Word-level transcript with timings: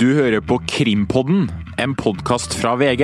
Du 0.00 0.14
hører 0.16 0.40
på 0.40 0.56
Krimpodden, 0.64 1.42
en 1.76 1.92
podkast 1.92 2.54
fra 2.56 2.70
VG. 2.80 3.02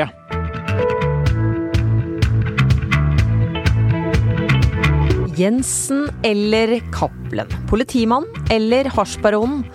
Jensen 5.37 6.07
eller 6.25 6.73
Cappelen? 6.97 7.53
Politimann 7.69 8.25
eller 8.49 8.89
hasjbaronen? 8.97 9.67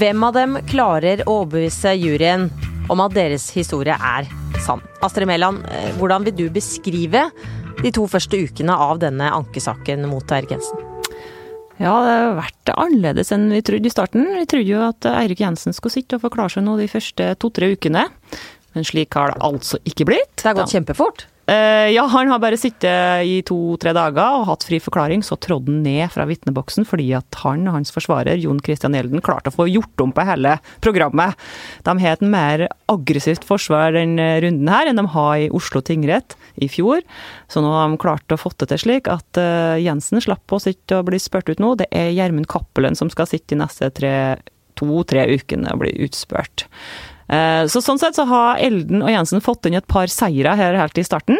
Hvem 0.00 0.24
av 0.24 0.38
dem 0.38 0.56
klarer 0.72 1.20
å 1.26 1.42
overbevise 1.42 1.92
juryen 2.00 2.48
om 2.88 3.04
at 3.04 3.12
deres 3.18 3.50
historie 3.52 4.00
er 4.00 4.32
sann? 4.64 4.80
Astrid 5.04 5.28
Mæland, 5.28 5.66
eh, 5.68 5.90
hvordan 6.00 6.24
vil 6.30 6.38
du 6.38 6.46
beskrive 6.48 7.28
de 7.82 7.92
to 7.92 8.08
første 8.08 8.40
ukene 8.40 8.72
av 8.72 9.04
denne 9.04 9.28
ankesaken 9.28 10.08
mot 10.08 10.32
Erik 10.32 10.56
Jensen? 10.56 10.89
Ja, 11.80 11.94
det 12.04 12.12
har 12.12 12.34
vært 12.36 12.72
annerledes 12.74 13.30
enn 13.32 13.48
vi 13.48 13.62
trodde 13.64 13.88
i 13.88 13.92
starten. 13.92 14.26
Vi 14.36 14.46
trodde 14.50 14.68
jo 14.68 14.82
at 14.84 15.06
Eirik 15.08 15.40
Jensen 15.40 15.72
skulle 15.72 15.94
sitte 15.94 16.18
og 16.18 16.26
forklare 16.26 16.52
seg 16.52 16.66
nå 16.66 16.76
de 16.76 16.88
første 16.92 17.30
to-tre 17.40 17.70
ukene. 17.72 18.04
Men 18.76 18.86
slik 18.86 19.16
har 19.16 19.32
det 19.32 19.40
altså 19.48 19.80
ikke 19.88 20.06
blitt. 20.12 20.34
Det 20.36 20.50
har 20.50 20.58
gått 20.60 20.74
kjempefort. 20.76 21.24
Uh, 21.50 21.90
ja, 21.90 22.04
han 22.06 22.28
har 22.30 22.38
bare 22.38 22.58
sittet 22.60 23.26
i 23.26 23.40
to-tre 23.42 23.90
dager 23.96 24.36
og 24.38 24.46
hatt 24.46 24.62
fri 24.68 24.78
forklaring. 24.82 25.24
Så 25.26 25.34
trådde 25.42 25.72
han 25.72 25.80
ned 25.82 26.12
fra 26.14 26.26
vitneboksen 26.28 26.86
fordi 26.86 27.08
at 27.18 27.40
han 27.42 27.64
og 27.66 27.74
hans 27.74 27.90
forsvarer 27.94 28.38
Jon 28.38 28.60
Christian 28.62 28.94
Elden 28.94 29.22
klarte 29.24 29.50
å 29.50 29.56
få 29.56 29.66
gjort 29.70 30.04
om 30.04 30.14
på 30.14 30.26
hele 30.28 30.56
programmet. 30.84 31.34
De 31.86 31.96
har 32.04 32.14
et 32.14 32.22
mer 32.22 32.68
aggressivt 32.92 33.46
forsvar 33.48 33.96
denne 33.98 34.28
runden 34.44 34.70
her 34.70 34.90
enn 34.90 35.00
de 35.00 35.06
har 35.16 35.34
i 35.42 35.50
Oslo 35.56 35.82
tingrett 35.82 36.38
i 36.62 36.70
fjor. 36.70 37.02
Så 37.50 37.64
nå 37.64 37.74
har 37.74 37.90
de 37.90 37.98
klart 38.00 38.30
å 38.30 38.38
få 38.38 38.54
det 38.60 38.70
til 38.70 38.84
slik 38.84 39.10
at 39.10 39.42
uh, 39.42 39.74
Jensen 39.80 40.22
slapp 40.22 40.54
å 40.54 40.62
sitte 40.62 41.00
og 41.00 41.08
bli 41.10 41.18
spurt 41.22 41.50
ut 41.50 41.62
nå. 41.62 41.74
Det 41.82 41.90
er 41.90 42.12
Gjermund 42.14 42.46
Cappelen 42.50 42.98
som 42.98 43.10
skal 43.10 43.26
sitte 43.30 43.56
de 43.56 43.62
neste 43.64 43.90
to-tre 44.78 45.26
ukene 45.34 45.74
og 45.74 45.82
bli 45.82 45.96
utspurt. 46.06 46.68
Eh, 47.30 47.64
så 47.70 47.82
sånn 47.84 48.00
sett 48.00 48.18
så 48.18 48.26
har 48.26 48.58
Elden 48.62 49.04
og 49.04 49.12
Jensen 49.12 49.44
fått 49.44 49.68
inn 49.68 49.78
et 49.78 49.90
par 49.90 50.10
seire 50.10 50.56
her 50.58 50.78
helt 50.80 50.98
i 50.98 51.06
starten. 51.06 51.38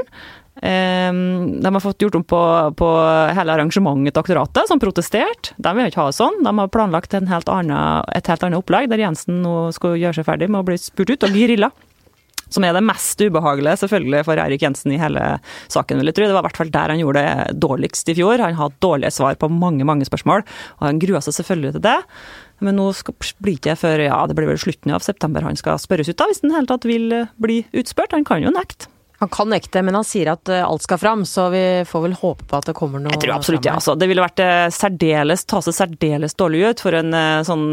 Eh, 0.62 1.10
de 1.10 1.72
har 1.72 1.82
fått 1.82 2.05
gjort 2.05 2.20
om 2.20 2.24
på, 2.24 2.41
på 2.78 2.88
hele 3.36 3.56
arrangementet 3.56 4.14
til 4.14 4.22
aktoratet, 4.22 4.70
som 4.70 4.82
protesterte. 4.82 5.56
De 5.58 5.74
vil 5.77 5.91
ikke 5.91 6.02
ha 6.05 6.10
det 6.12 6.19
sånn. 6.20 6.42
De 6.47 6.56
har 6.62 6.72
planlagt 6.72 7.16
helt 7.16 7.52
annen, 7.52 8.10
et 8.14 8.30
helt 8.30 8.47
annet 8.47 8.62
opplegg, 8.62 8.91
der 8.92 9.02
Jensen 9.02 9.42
nå 9.44 9.70
skal 9.77 9.98
gjøre 9.98 10.20
seg 10.20 10.28
ferdig 10.28 10.50
med 10.50 10.62
å 10.62 10.69
bli 10.70 10.78
spurt 10.80 11.14
ut, 11.14 11.24
og 11.27 11.34
bli 11.34 11.48
rilla. 11.55 11.72
Som 12.50 12.64
er 12.66 12.75
det 12.75 12.82
mest 12.82 13.20
ubehagelige 13.22 13.78
selvfølgelig 13.84 14.25
for 14.27 14.41
Erik 14.42 14.62
Jensen 14.64 14.91
i 14.91 14.98
hele 14.98 15.22
saken, 15.70 16.00
vil 16.00 16.10
jeg 16.10 16.16
tro. 16.19 16.27
Det 16.27 16.34
var 16.34 16.42
i 16.42 16.48
hvert 16.48 16.58
fall 16.58 16.72
der 16.75 16.92
han 16.92 17.02
gjorde 17.02 17.22
det 17.22 17.58
dårligst 17.62 18.10
i 18.10 18.16
fjor. 18.19 18.42
Han 18.42 18.58
har 18.58 18.78
dårlige 18.82 19.14
svar 19.14 19.38
på 19.38 19.50
mange, 19.54 19.86
mange 19.86 20.08
spørsmål, 20.08 20.42
og 20.80 20.86
han 20.88 20.98
grua 21.02 21.22
seg 21.22 21.38
selvfølgelig 21.38 21.77
til 21.77 21.84
det. 21.86 21.98
Men 22.64 22.78
nå 22.80 22.91
skal, 22.97 23.16
blir 23.41 23.56
det 23.56 23.61
ikke 23.61 23.80
før 23.80 24.06
ja, 24.06 24.20
det 24.28 24.36
blir 24.39 24.50
vel 24.53 24.61
slutten 24.61 24.94
av 24.94 25.05
september 25.05 25.44
han 25.47 25.58
skal 25.58 25.80
spørres 25.80 26.12
ut, 26.12 26.19
da, 26.19 26.28
hvis 26.30 26.42
han 26.44 26.53
i 26.53 26.58
hele 26.58 26.70
tatt 26.70 26.89
vil 26.89 27.12
eh, 27.16 27.36
bli 27.41 27.62
utspurt. 27.77 28.16
Han 28.16 28.27
kan 28.28 28.44
jo 28.44 28.53
nekte. 28.55 28.91
Han 29.20 29.28
kan 29.28 29.50
nekte, 29.53 29.83
men 29.84 29.97
han 29.98 30.05
sier 30.06 30.30
at 30.33 30.48
eh, 30.48 30.64
alt 30.64 30.84
skal 30.84 31.00
fram, 31.00 31.25
så 31.28 31.48
vi 31.53 31.62
får 31.88 32.05
vel 32.06 32.19
håpe 32.20 32.47
på 32.48 32.61
at 32.61 32.69
det 32.70 32.77
kommer 32.77 33.03
noe 33.03 33.12
Jeg 33.12 33.25
tror 33.25 33.34
absolutt 33.36 33.69
ja. 33.69 33.75
Altså. 33.81 33.97
Det 34.00 34.08
ville 34.08 34.25
vært 34.25 34.44
eh, 34.44 34.69
særdeles, 34.72 35.44
ta 35.48 35.61
seg 35.64 35.77
særdeles 35.77 36.36
dårlig 36.41 36.62
ut 36.69 36.84
for 36.84 36.97
en 36.97 37.16
sånn, 37.47 37.66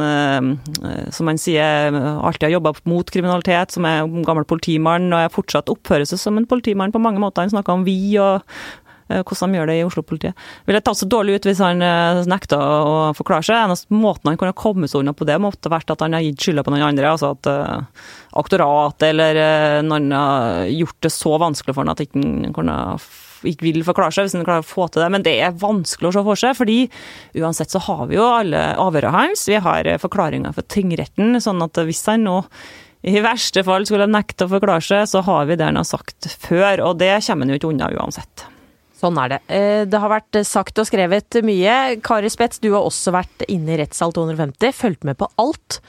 som 1.14 1.28
man 1.30 1.40
sier, 1.42 1.96
alltid 1.96 2.50
har 2.50 2.58
jobba 2.58 2.76
mot 2.90 3.12
kriminalitet, 3.12 3.76
som 3.76 3.88
er 3.88 4.08
gammel 4.28 4.48
politimann 4.48 5.12
og 5.12 5.24
er 5.24 5.34
fortsatt 5.34 5.72
oppfører 5.72 6.08
seg 6.08 6.22
som 6.22 6.40
en 6.40 6.48
politimann 6.48 6.96
på 6.96 7.04
mange 7.04 7.24
måter. 7.24 7.44
Han 7.44 7.56
snakka 7.56 7.76
om 7.80 7.88
vi 7.88 8.00
og 8.24 8.44
hvordan 9.08 9.53
de 9.53 9.59
gjør 9.59 9.69
det 9.69 9.77
i 9.80 9.86
Oslo-politiet. 9.88 10.47
Ville 10.67 10.81
tatt 10.83 11.00
så 11.00 11.08
dårlig 11.09 11.38
ut 11.38 11.47
hvis 11.47 11.61
han 11.63 11.83
eh, 11.83 12.23
nekta 12.30 12.59
å 12.59 12.95
forklare 13.17 13.45
seg. 13.47 13.59
Eneste 13.59 13.95
måten 13.95 14.31
han 14.31 14.39
kunne 14.39 14.58
komme 14.58 14.89
seg 14.89 15.03
unna 15.03 15.16
på 15.17 15.27
det, 15.27 15.38
måtte 15.41 15.72
vært 15.72 15.94
at 15.94 16.03
han 16.03 16.17
har 16.17 16.25
gitt 16.25 16.44
skylda 16.44 16.66
på 16.66 16.73
noen 16.73 16.88
andre. 16.89 17.13
Altså 17.13 17.33
at 17.35 17.50
uh, 17.52 18.09
aktoratet 18.39 19.09
eller 19.11 19.39
uh, 19.39 19.85
noen 19.85 20.11
har 20.16 20.67
gjort 20.73 21.00
det 21.08 21.13
så 21.13 21.38
vanskelig 21.41 21.75
for 21.75 21.85
han 21.85 21.96
at 21.96 22.03
ikke 22.03 22.19
han 22.19 22.53
kunne 22.56 22.78
ikke 23.46 23.67
vil 23.67 23.84
forklare 23.85 24.16
seg, 24.16 24.25
hvis 24.25 24.34
han 24.34 24.46
klarer 24.47 24.66
å 24.66 24.67
få 24.67 24.88
til 24.90 25.03
det. 25.03 25.12
Men 25.13 25.23
det 25.25 25.35
er 25.46 25.59
vanskelig 25.62 26.09
å 26.09 26.16
se 26.16 26.23
for 26.25 26.41
seg, 26.41 26.56
fordi 26.57 26.78
uansett 27.38 27.69
så 27.69 27.81
har 27.85 28.07
vi 28.09 28.17
jo 28.17 28.25
alle 28.25 28.63
avhørene 28.81 29.13
hans. 29.13 29.46
Vi 29.46 29.62
har 29.62 29.91
forklaringer 30.01 30.56
for 30.57 30.66
tingretten, 30.73 31.38
sånn 31.44 31.62
at 31.62 31.78
hvis 31.85 32.01
han 32.09 32.25
nå 32.25 32.40
i 33.07 33.22
verste 33.22 33.62
fall 33.63 33.85
skulle 33.88 34.09
nekte 34.09 34.47
å 34.47 34.51
forklare 34.51 34.84
seg, 34.84 35.06
så 35.09 35.22
har 35.28 35.46
vi 35.47 35.57
det 35.59 35.69
han 35.69 35.78
har 35.79 35.88
sagt 35.88 36.31
før. 36.41 36.81
Og 36.90 36.97
det 37.00 37.13
kommer 37.28 37.46
han 37.46 37.53
jo 37.53 37.62
ikke 37.62 37.73
unna 37.75 37.91
uansett. 37.94 38.47
Sånn 38.97 39.18
er 39.22 39.35
det. 39.35 39.40
Eh, 39.53 39.84
det 39.85 40.00
har 40.02 40.09
vært 40.09 40.40
sagt 40.47 40.80
og 40.81 40.88
skrevet 40.90 41.38
mye. 41.46 41.97
Kari 42.06 42.31
Spets, 42.34 42.62
du 42.63 42.72
har 42.74 42.85
også 42.85 43.13
vært 43.13 43.46
inne 43.46 43.75
i 43.75 43.80
rettssal 43.84 44.13
250, 44.16 44.74
fulgt 44.74 45.06
med 45.06 45.19
på 45.19 45.30
alt. 45.41 45.80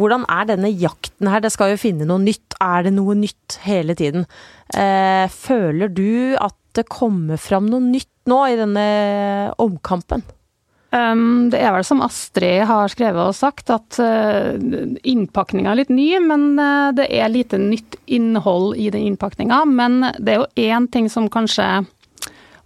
Hvordan 0.00 0.24
er 0.32 0.48
denne 0.48 0.72
jakten 0.72 1.28
her? 1.30 1.44
Det 1.44 1.52
skal 1.54 1.74
jo 1.74 1.82
finne 1.82 2.08
noe 2.08 2.22
nytt. 2.22 2.56
Er 2.64 2.86
det 2.86 2.94
noe 2.96 3.16
nytt 3.18 3.58
hele 3.66 3.96
tiden? 3.98 4.24
Eh, 4.72 5.26
føler 5.28 5.92
du 5.92 6.38
at 6.40 6.56
det 6.74 6.88
kommer 6.90 7.38
fram 7.38 7.68
noe 7.70 7.84
nytt 7.84 8.10
nå 8.30 8.40
i 8.48 8.56
denne 8.58 8.86
omkampen? 9.62 10.24
Um, 10.94 11.50
det 11.50 11.58
er 11.58 11.72
vel 11.74 11.82
som 11.86 12.02
Astrid 12.04 12.68
har 12.68 12.90
skrevet 12.92 13.18
og 13.18 13.34
sagt, 13.34 13.70
at 13.74 13.96
uh, 13.98 14.54
innpakninga 15.02 15.72
er 15.72 15.80
litt 15.80 15.90
ny, 15.90 16.06
men 16.22 16.52
uh, 16.60 16.92
det 16.94 17.08
er 17.10 17.32
lite 17.32 17.58
nytt 17.58 17.96
innhold 18.06 18.76
i 18.78 18.90
den 18.94 19.08
innpakninga. 19.10 19.64
Men 19.66 19.98
det 20.20 20.36
er 20.36 20.42
jo 20.42 20.68
én 20.68 20.86
ting 20.94 21.10
som 21.10 21.26
kanskje 21.32 21.66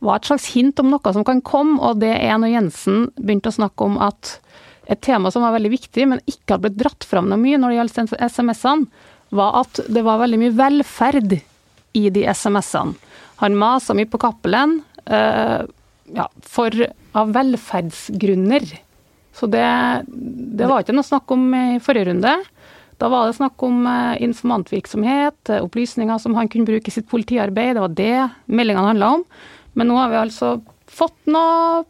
var 0.05 0.19
et 0.19 0.29
slags 0.31 0.47
hint 0.55 0.79
om 0.83 0.93
noe 0.93 1.13
som 1.15 1.25
kan 1.27 1.41
komme, 1.43 1.79
og 1.83 2.03
det 2.03 2.15
er 2.15 2.39
når 2.39 2.55
Jensen 2.55 3.09
begynte 3.19 3.51
å 3.51 3.59
snakke 3.59 3.87
om 3.89 3.99
at 4.03 4.39
et 4.89 5.01
tema 5.05 5.31
som 5.33 5.45
var 5.45 5.53
veldig 5.57 5.73
viktig, 5.75 6.07
men 6.09 6.23
ikke 6.25 6.55
hadde 6.55 6.65
blitt 6.69 6.81
dratt 6.81 7.07
fram 7.07 7.29
noe 7.29 7.41
mye 7.41 7.59
når 7.61 7.75
det 7.75 7.79
gjaldt 7.79 8.15
SMS-ene, 8.33 8.89
var 9.37 9.59
at 9.61 9.81
det 9.93 10.05
var 10.07 10.23
veldig 10.23 10.39
mye 10.41 10.57
velferd 10.57 11.35
i 11.99 12.05
de 12.15 12.25
SMS-ene. 12.25 12.97
Han 13.43 13.59
masa 13.59 13.95
mye 13.95 14.09
på 14.11 14.19
Cappelen 14.23 14.79
uh, 15.11 15.61
ja, 16.17 16.25
for, 16.43 16.75
av 17.13 17.35
velferdsgrunner. 17.37 18.65
Så 19.37 19.47
det, 19.53 19.67
det 20.09 20.67
var 20.67 20.83
ikke 20.83 20.97
noe 20.97 21.07
snakk 21.07 21.37
om 21.37 21.45
i 21.55 21.67
forrige 21.85 22.09
runde. 22.09 22.33
Da 22.99 23.13
var 23.13 23.29
det 23.29 23.37
snakk 23.37 23.63
om 23.63 23.85
uh, 23.87 24.17
informantvirksomhet, 24.25 25.53
opplysninger 25.61 26.19
som 26.25 26.35
han 26.39 26.51
kunne 26.51 26.67
bruke 26.67 26.91
i 26.91 26.97
sitt 26.97 27.07
politiarbeid. 27.13 27.77
Det 27.77 27.85
var 27.85 27.95
det 28.01 28.17
meldingene 28.49 28.89
handla 28.95 29.13
om. 29.19 29.29
Men 29.77 29.91
nå 29.91 30.01
har 30.01 30.13
vi 30.13 30.21
altså 30.23 30.57
fått 30.89 31.19
noe 31.31 31.85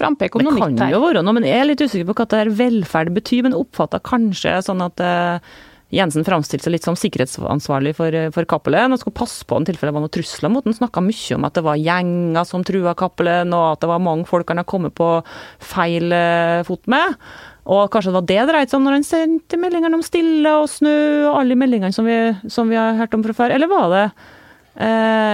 frampek 0.00 0.36
om 0.36 0.44
noe 0.44 0.54
nytt 0.54 0.62
her. 0.64 0.70
Det 0.74 0.84
kan 0.84 0.94
jo 0.94 1.02
være 1.04 1.24
noe, 1.24 1.36
men 1.36 1.48
jeg 1.48 1.58
er 1.60 1.68
litt 1.68 1.82
usikker 1.82 2.08
på 2.08 2.16
hva 2.20 2.28
det 2.30 2.44
her 2.44 2.54
velferd 2.60 3.12
betyr. 3.16 3.44
Men 3.46 3.58
oppfatta 3.58 4.00
kanskje 4.04 4.56
sånn 4.66 4.84
at 4.84 5.02
uh, 5.04 5.52
Jensen 5.90 6.22
framstilte 6.26 6.68
seg 6.68 6.76
litt 6.76 6.86
som 6.86 6.94
sikkerhetsansvarlig 6.98 7.96
for, 7.98 8.14
eh, 8.14 8.28
for 8.30 8.46
Cappelen 8.46 8.94
og 8.94 9.00
skulle 9.00 9.18
passe 9.18 9.42
på 9.42 9.58
i 9.58 9.66
tilfelle 9.66 9.90
det 9.90 9.96
var 9.96 10.04
noen 10.04 10.14
trusler 10.14 10.52
mot 10.54 10.66
han. 10.66 10.76
Snakka 10.76 11.02
mye 11.02 11.34
om 11.34 11.46
at 11.48 11.58
det 11.58 11.64
var 11.66 11.80
gjenger 11.82 12.46
som 12.46 12.66
trua 12.66 12.94
Cappelen, 12.94 13.50
og 13.56 13.64
at 13.72 13.82
det 13.82 13.90
var 13.90 14.04
mange 14.04 14.28
folk 14.30 14.52
han 14.54 14.62
har 14.62 14.68
kommet 14.70 14.94
på 14.94 15.08
feil 15.58 16.14
uh, 16.14 16.62
fot 16.68 16.86
med. 16.86 17.18
Og 17.70 17.90
kanskje 17.90 18.12
det 18.12 18.18
var 18.20 18.28
det 18.28 18.38
det 18.38 18.50
dreide 18.52 18.70
seg 18.70 18.78
om 18.78 18.86
når 18.86 18.98
han 19.00 19.08
sendte 19.08 19.58
meldingene 19.60 19.98
om 19.98 20.06
stille 20.06 20.52
og 20.62 20.70
snø 20.70 20.98
og 21.32 21.40
alle 21.42 21.58
meldingene 21.58 21.94
som 21.94 22.06
vi, 22.06 22.20
som 22.50 22.70
vi 22.70 22.78
har 22.78 22.98
hørt 22.98 23.14
om 23.18 23.26
fra 23.26 23.36
før, 23.42 23.58
eller 23.58 23.70
var 23.70 23.90
det 23.94 24.04
Eh, 24.80 25.29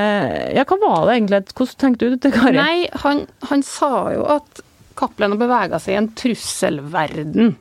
ja, 0.57 0.65
hva 0.69 0.79
var 0.83 1.07
det 1.07 1.19
egentlig? 1.19 1.43
Hvordan 1.53 1.83
tenkte 1.83 2.09
du 2.09 2.17
det, 2.17 2.33
Kari? 2.35 2.57
Nei, 2.57 2.89
han, 3.05 3.25
han 3.51 3.63
sa 3.67 3.93
jo 4.15 4.27
at 4.37 4.63
Cappelen 4.97 5.37
bevega 5.41 5.81
seg 5.83 5.95
i 5.95 6.01
en 6.01 6.11
trusselverden. 6.17 7.55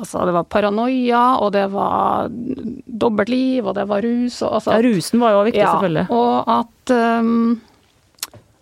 Altså, 0.00 0.22
det 0.24 0.32
var 0.32 0.46
paranoia, 0.48 1.22
og 1.42 1.50
det 1.52 1.66
var 1.72 2.30
dobbeltliv, 2.30 3.66
og 3.66 3.74
det 3.76 3.84
var 3.90 4.04
rus. 4.06 4.38
Og, 4.46 4.54
altså, 4.60 4.76
ja, 4.76 4.84
rusen 4.86 5.20
var 5.20 5.34
jo 5.34 5.42
viktig, 5.48 5.60
ja, 5.60 5.74
selvfølgelig. 5.74 6.06
Og 6.14 6.52
at, 6.54 6.94
um, 6.94 7.60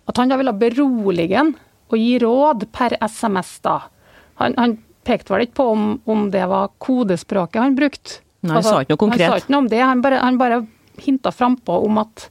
at 0.09 0.19
han 0.19 0.33
da 0.33 0.39
ville 0.41 0.55
berolige 0.65 1.37
ham 1.37 1.53
og 1.89 1.97
gi 1.97 2.11
råd 2.21 2.65
per 2.75 2.97
SMS, 3.05 3.53
da. 3.65 3.77
Han, 4.41 4.57
han 4.57 4.75
pekte 5.07 5.33
vel 5.33 5.45
ikke 5.47 5.57
på 5.61 5.69
om, 5.73 5.85
om, 6.09 6.27
det 6.33 6.43
var 6.49 6.73
kodespråket 6.81 7.61
han 7.61 7.77
brukte. 7.77 8.19
Nei, 8.41 8.53
han 8.53 8.59
altså, 8.59 8.75
sa 8.75 8.83
ikke 8.83 8.95
noe 8.95 9.03
konkret. 9.05 9.25
Han 9.25 9.33
sa 9.33 9.43
ikke 9.43 9.53
noe 9.53 9.63
om 9.63 9.71
det. 9.71 9.81
Han 9.83 10.03
bare, 10.03 10.21
han 10.23 10.41
bare 10.41 10.59
hinta 10.99 11.31
frampå 11.35 11.79
om 11.85 12.01
at 12.01 12.27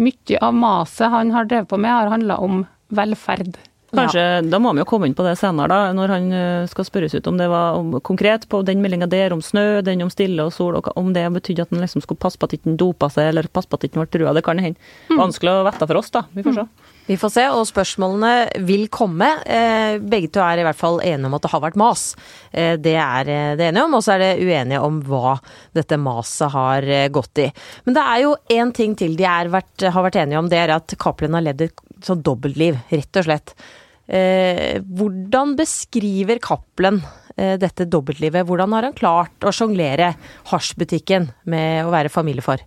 mye 0.00 0.40
av 0.40 0.54
maset 0.56 1.12
han 1.12 1.32
har 1.34 1.48
drevet 1.48 1.70
på 1.70 1.78
med, 1.80 1.92
har 1.92 2.12
handla 2.12 2.38
om 2.40 2.64
velferd. 2.88 3.58
Kanskje, 3.90 4.22
ja. 4.22 4.42
Da 4.46 4.60
må 4.62 4.72
vi 4.74 4.82
jo 4.82 4.86
komme 4.88 5.08
inn 5.08 5.16
på 5.18 5.24
det 5.26 5.34
senere, 5.40 5.68
da, 5.70 5.94
når 5.96 6.12
han 6.14 6.28
eh, 6.36 6.68
skal 6.70 6.86
spørres 6.86 7.16
ut 7.16 7.26
om 7.26 7.38
det 7.40 7.48
var 7.50 7.78
om, 7.78 7.96
konkret 8.06 8.46
på 8.50 8.62
den 8.66 8.82
meldinga 8.84 9.08
der 9.10 9.34
om 9.34 9.42
snø, 9.42 9.80
den 9.86 10.04
om 10.04 10.12
stille 10.12 10.46
og 10.46 10.54
sol, 10.54 10.78
og 10.78 10.92
om 10.98 11.10
det 11.16 11.26
betydde 11.34 11.66
at 11.66 11.74
han 11.74 11.82
liksom 11.82 12.04
skulle 12.04 12.20
passe 12.22 12.38
på 12.38 12.46
at 12.46 12.54
han 12.54 12.62
ikke 12.62 12.76
dopa 12.80 13.10
seg, 13.10 13.32
eller 13.32 13.50
passe 13.50 13.70
på 13.70 13.78
at 13.78 13.86
han 13.86 13.90
ikke 13.90 14.04
ble 14.04 14.12
trua. 14.14 14.36
Det 14.36 14.44
kan 14.46 14.62
hende. 14.62 14.78
Mm. 15.10 15.18
Vanskelig 15.24 15.56
å 15.56 15.66
vite 15.66 15.90
for 15.90 16.02
oss, 16.02 16.12
da. 16.14 16.24
Vi 16.36 16.46
får 16.46 16.58
se. 16.60 16.66
Mm. 16.68 16.96
Vi 17.10 17.18
får 17.18 17.34
se, 17.34 17.46
og 17.50 17.66
spørsmålene 17.66 18.64
vil 18.68 18.86
komme. 18.94 19.32
Eh, 19.42 19.98
begge 19.98 20.30
to 20.30 20.44
er 20.46 20.62
i 20.62 20.66
hvert 20.68 20.78
fall 20.78 21.00
enige 21.02 21.26
om 21.26 21.34
at 21.40 21.46
det 21.46 21.50
har 21.50 21.64
vært 21.66 21.80
mas. 21.80 22.06
Eh, 22.52 22.76
det 22.78 22.94
er 22.94 23.34
det 23.58 23.70
enige 23.72 23.86
om, 23.88 23.98
og 23.98 24.06
så 24.06 24.14
er 24.14 24.22
det 24.22 24.32
uenige 24.46 24.84
om 24.86 25.02
hva 25.08 25.34
dette 25.74 25.98
maset 25.98 26.54
har 26.54 26.86
gått 27.10 27.42
i. 27.42 27.50
Men 27.88 27.98
det 27.98 28.06
er 28.06 28.24
jo 28.28 28.34
én 28.54 28.70
ting 28.76 28.94
til 28.98 29.18
de 29.18 29.26
vært, 29.50 29.74
har 29.82 30.06
vært 30.06 30.20
enige 30.22 30.38
om, 30.38 30.50
det 30.50 30.62
er 30.62 30.76
at 30.78 30.94
Cappelen 31.00 31.34
har 31.34 31.48
ledd 31.50 31.66
et 31.66 31.86
sånn 32.06 32.24
dobbeltliv, 32.26 32.78
rett 32.90 33.20
og 33.20 33.26
slett. 33.26 33.54
Eh, 34.10 34.80
hvordan 34.82 35.54
beskriver 35.58 36.40
Cappelen 36.42 36.98
eh, 37.36 37.56
dette 37.60 37.86
dobbeltlivet. 37.86 38.46
Hvordan 38.48 38.74
har 38.74 38.88
han 38.88 38.96
klart 38.96 39.46
å 39.46 39.52
sjonglere 39.54 40.14
hasjbutikken 40.50 41.30
med 41.50 41.86
å 41.86 41.92
være 41.94 42.12
familiefar? 42.12 42.64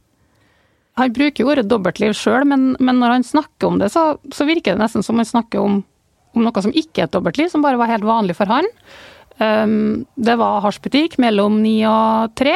Han 1.00 1.13
bruker 1.13 1.50
ordet 1.50 1.65
dobbeltliv 1.69 2.13
sjøl, 2.18 2.45
men, 2.47 2.74
men, 2.80 3.00
når 3.01 3.18
han 3.18 3.25
snakker 3.25 3.69
om 3.69 3.80
det, 3.81 3.89
så, 3.94 4.13
så, 4.33 4.45
virker 4.45 4.75
det 4.75 4.83
nesten 4.83 5.06
som 5.06 5.18
han 5.18 5.27
snakker 5.27 5.63
om, 5.63 5.81
om 6.38 6.45
noe 6.45 6.63
som 6.63 6.74
ikke 6.74 7.03
er 7.03 7.09
et 7.09 7.15
dobbeltliv, 7.15 7.50
som 7.50 7.65
bare 7.65 7.80
var 7.81 7.89
helt 7.89 8.06
vanlig 8.06 8.38
for 8.38 8.51
han. 8.51 8.69
Um, 9.41 10.06
det 10.13 10.35
var 10.38 10.62
hasjbutikk 10.62 11.18
mellom 11.21 11.57
ni 11.63 11.80
og 11.89 12.35
tre. 12.38 12.53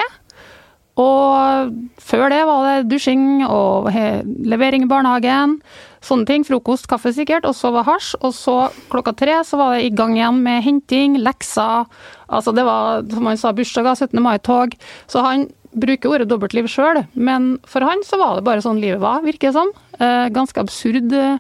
Og 0.98 1.76
før 2.02 2.32
det 2.34 2.40
var 2.50 2.64
det 2.66 2.88
dusjing 2.90 3.44
og 3.46 3.92
levering 3.94 4.88
i 4.88 4.90
barnehagen. 4.90 5.60
Sånne 6.02 6.26
ting. 6.30 6.46
Frokost, 6.48 6.88
kaffe 6.90 7.12
sikkert. 7.14 7.46
Og 7.46 7.54
så 7.58 7.70
var 7.76 7.86
hasj. 7.86 8.16
Og 8.26 8.34
så 8.34 8.56
klokka 8.90 9.14
tre 9.18 9.38
så 9.46 9.60
var 9.62 9.76
det 9.76 9.86
i 9.86 9.94
gang 9.94 10.16
igjen 10.18 10.42
med 10.42 10.66
henting, 10.66 11.20
lekser. 11.22 11.86
Altså 12.28 12.54
det 12.56 12.66
var, 12.66 13.06
som 13.14 13.30
han 13.30 13.40
sa, 13.40 13.54
bursdager, 13.54 13.94
17. 14.10 14.24
mai-tog. 14.26 14.74
Så 15.12 15.22
han 15.26 15.48
bruker 15.78 16.14
ordet 16.14 16.30
dobbeltliv 16.30 16.68
sjøl, 16.72 17.04
men 17.14 17.56
for 17.68 17.86
han 17.86 18.04
så 18.08 18.20
var 18.22 18.38
det 18.38 18.46
bare 18.48 18.64
sånn 18.66 18.82
livet 18.82 19.02
var, 19.04 19.24
virker 19.26 19.52
det 19.52 19.58
som. 19.58 19.72
Eh, 20.00 20.28
ganske 20.34 20.62
absurd, 20.62 21.14
eh, 21.14 21.38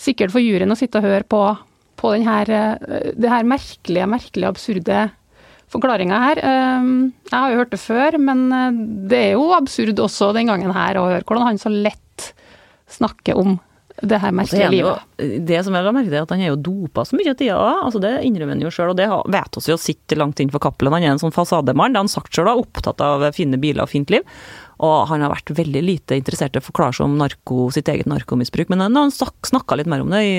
sikkert 0.00 0.32
for 0.32 0.40
juryen 0.44 0.72
å 0.72 0.78
sitte 0.78 1.00
og 1.00 1.08
høre 1.08 1.26
på, 1.28 1.42
på 2.00 2.14
den 2.14 2.26
her, 2.28 2.50
eh, 2.50 3.12
det 3.16 3.32
her 3.32 3.48
merkelige, 3.48 4.08
merkelige, 4.08 4.52
absurde 4.54 5.00
forklaringa 5.72 6.22
her. 6.22 6.40
Ehm, 6.46 6.96
jeg 7.30 7.36
har 7.36 7.52
jo 7.52 7.60
hørt 7.62 7.74
det 7.74 7.82
før, 7.82 8.18
men 8.22 8.46
eh, 8.54 8.82
det 9.10 9.22
er 9.22 9.32
jo 9.36 9.50
absurd 9.56 10.02
også 10.02 10.32
den 10.36 10.50
gangen 10.52 10.74
her 10.76 10.98
å 11.00 11.08
høre 11.10 11.26
hvordan 11.26 11.50
han 11.50 11.62
så 11.62 11.72
lett 11.72 12.32
snakker 12.96 13.38
om 13.38 13.56
det 14.02 14.18
her 14.20 14.32
merkelige 14.34 14.68
livet. 14.68 15.04
det 15.48 15.62
som 15.64 15.72
jeg 15.72 15.84
la 15.86 15.92
merke 15.94 16.10
til, 16.10 16.18
er 16.18 16.26
at 16.26 16.32
han 16.34 16.42
er 16.44 16.50
jo 16.50 16.58
dopa 16.68 17.06
så 17.08 17.16
mye 17.16 17.32
av 17.32 17.38
tida 17.40 17.56
altså 17.56 18.00
det 18.02 18.10
innrømmer 18.28 18.52
han 18.52 18.64
jo 18.66 18.72
sjøl, 18.72 18.92
og 18.92 18.98
det 18.98 19.06
vet 19.32 19.56
oss 19.56 19.70
jo 19.70 19.78
sitter 19.80 20.20
langt 20.20 20.42
innenfor 20.42 20.60
Cappelen. 20.66 20.92
Han 20.98 21.06
er 21.06 21.14
en 21.14 21.22
sånn 21.22 21.32
fasademann, 21.32 21.94
det 21.94 22.02
har 22.02 22.04
han 22.04 22.12
sagt 22.12 22.36
sjøl, 22.36 22.50
opptatt 22.52 23.00
av 23.00 23.24
fine 23.36 23.56
biler 23.62 23.86
og 23.86 23.92
fint 23.94 24.12
liv. 24.12 24.36
Og 24.84 25.06
han 25.08 25.22
har 25.24 25.32
vært 25.32 25.54
veldig 25.56 25.80
lite 25.84 26.18
interessert 26.18 26.56
i 26.56 26.60
å 26.60 26.64
forklare 26.66 26.98
seg 26.98 27.06
om 27.06 27.16
narko, 27.20 27.70
sitt 27.72 27.88
eget 27.88 28.08
narkomisbruk. 28.10 28.68
Men 28.72 28.84
han 28.84 29.14
snakka 29.14 29.78
litt 29.78 29.88
mer 29.88 30.04
om 30.04 30.12
det 30.12 30.20
i, 30.26 30.34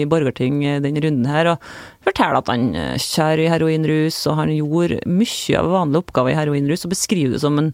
i 0.00 0.02
Borgerting 0.08 0.60
denne 0.84 1.04
runden 1.04 1.30
her, 1.30 1.54
og 1.54 1.70
forteller 2.04 2.42
at 2.42 2.52
han 2.52 2.68
eh, 2.76 2.98
kjører 3.00 3.46
i 3.46 3.48
heroinrus, 3.54 4.20
og 4.28 4.38
han 4.42 4.52
gjorde 4.52 5.00
mye 5.08 5.62
av 5.62 5.72
vanlige 5.72 6.04
oppgaver 6.04 6.34
i 6.34 6.38
heroinrus, 6.42 6.84
og 6.84 6.92
beskriver 6.92 7.36
det 7.36 7.42
som 7.46 7.58
en 7.62 7.72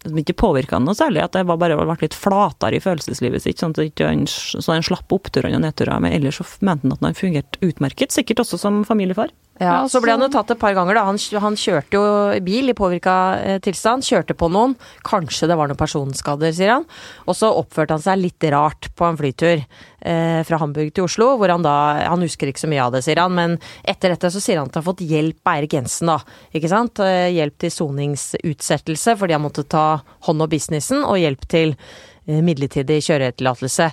som 0.00 0.16
ikke 0.16 0.36
påvirka 0.40 0.78
noe 0.80 0.96
særlig, 0.96 1.20
at 1.20 1.34
det 1.36 1.42
var 1.48 1.58
bare 1.60 1.76
ble 1.76 1.96
litt 2.00 2.16
flatere 2.16 2.78
i 2.78 2.80
følelseslivet 2.80 3.44
sitt, 3.44 3.60
sånn 3.60 3.74
at 3.76 4.00
han, 4.00 4.24
så 4.24 4.64
han 4.72 4.86
slapp 4.86 5.12
oppturene 5.12 5.58
og 5.58 5.64
nedturene. 5.66 6.00
Men 6.06 6.16
ellers 6.16 6.40
så 6.40 6.46
mente 6.64 6.88
han 6.88 6.96
at 6.96 7.04
han 7.04 7.18
fungerte 7.18 7.60
utmerket, 7.66 8.14
sikkert 8.14 8.40
også 8.46 8.62
som 8.62 8.80
familiefar. 8.88 9.34
Ja, 9.60 9.84
Så 9.92 10.00
ble 10.00 10.14
han 10.14 10.22
jo 10.24 10.30
tatt 10.32 10.54
et 10.54 10.60
par 10.60 10.72
ganger, 10.72 10.96
da. 10.96 11.02
Han, 11.04 11.18
han 11.42 11.56
kjørte 11.60 11.98
jo 11.98 12.04
bil 12.46 12.72
i 12.72 12.74
påvirka 12.76 13.14
eh, 13.44 13.58
tilstand. 13.60 14.06
Kjørte 14.06 14.32
på 14.32 14.48
noen. 14.48 14.72
Kanskje 15.04 15.50
det 15.50 15.58
var 15.60 15.68
noen 15.68 15.76
personskader, 15.76 16.54
sier 16.56 16.72
han. 16.78 16.86
Og 17.28 17.36
så 17.36 17.50
oppførte 17.52 17.92
han 17.92 18.04
seg 18.04 18.22
litt 18.22 18.46
rart 18.54 18.88
på 18.96 19.04
en 19.04 19.18
flytur 19.20 19.60
eh, 19.60 20.40
fra 20.48 20.60
Hamburg 20.62 20.94
til 20.96 21.04
Oslo, 21.04 21.34
hvor 21.36 21.52
han 21.52 21.66
da 21.66 21.74
Han 22.08 22.24
husker 22.24 22.48
ikke 22.48 22.62
så 22.62 22.70
mye 22.72 22.86
av 22.86 22.94
det, 22.96 23.02
sier 23.04 23.20
han, 23.20 23.36
men 23.36 23.58
etter 23.84 24.14
dette 24.14 24.30
så 24.32 24.40
sier 24.40 24.62
han 24.62 24.70
at 24.70 24.78
han 24.78 24.80
har 24.80 24.88
fått 24.88 25.04
hjelp 25.04 25.44
av 25.44 25.58
Eirik 25.58 25.76
Jensen, 25.76 26.08
da. 26.14 26.16
Ikke 26.56 26.72
sant? 26.72 27.04
Eh, 27.04 27.28
hjelp 27.36 27.60
til 27.60 27.74
soningsutsettelse 27.74 29.18
fordi 29.20 29.36
han 29.36 29.44
måtte 29.44 29.66
ta 29.68 29.84
hånd 30.24 30.46
om 30.46 30.50
businessen, 30.50 31.04
og 31.04 31.20
hjelp 31.20 31.44
til 31.52 31.76
eh, 31.76 32.40
midlertidig 32.40 33.02
kjøretillatelse. 33.10 33.92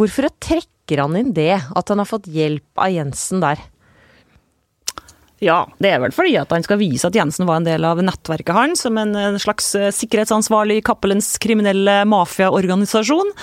Hvorfor 0.00 0.32
trekker 0.40 1.04
han 1.04 1.20
inn 1.20 1.36
det, 1.36 1.52
at 1.60 1.92
han 1.92 2.00
har 2.00 2.08
fått 2.08 2.32
hjelp 2.32 2.80
av 2.80 2.96
Jensen 2.96 3.44
der? 3.44 3.60
Ja, 5.44 5.60
det 5.82 5.92
er 5.92 6.02
vel 6.02 6.14
fordi 6.14 6.34
at 6.40 6.52
han 6.54 6.64
skal 6.64 6.80
vise 6.80 7.08
at 7.08 7.16
Jensen 7.18 7.48
var 7.48 7.60
en 7.60 7.68
del 7.68 7.84
av 7.86 8.00
nettverket 8.02 8.56
hans, 8.56 8.84
som 8.86 8.98
en 9.00 9.38
slags 9.42 9.74
eh, 9.78 9.92
sikkerhetsansvarlig 9.94 10.80
i 10.80 10.84
Cappelens 10.84 11.34
kriminelle 11.42 12.02
mafiaorganisasjon. 12.08 13.34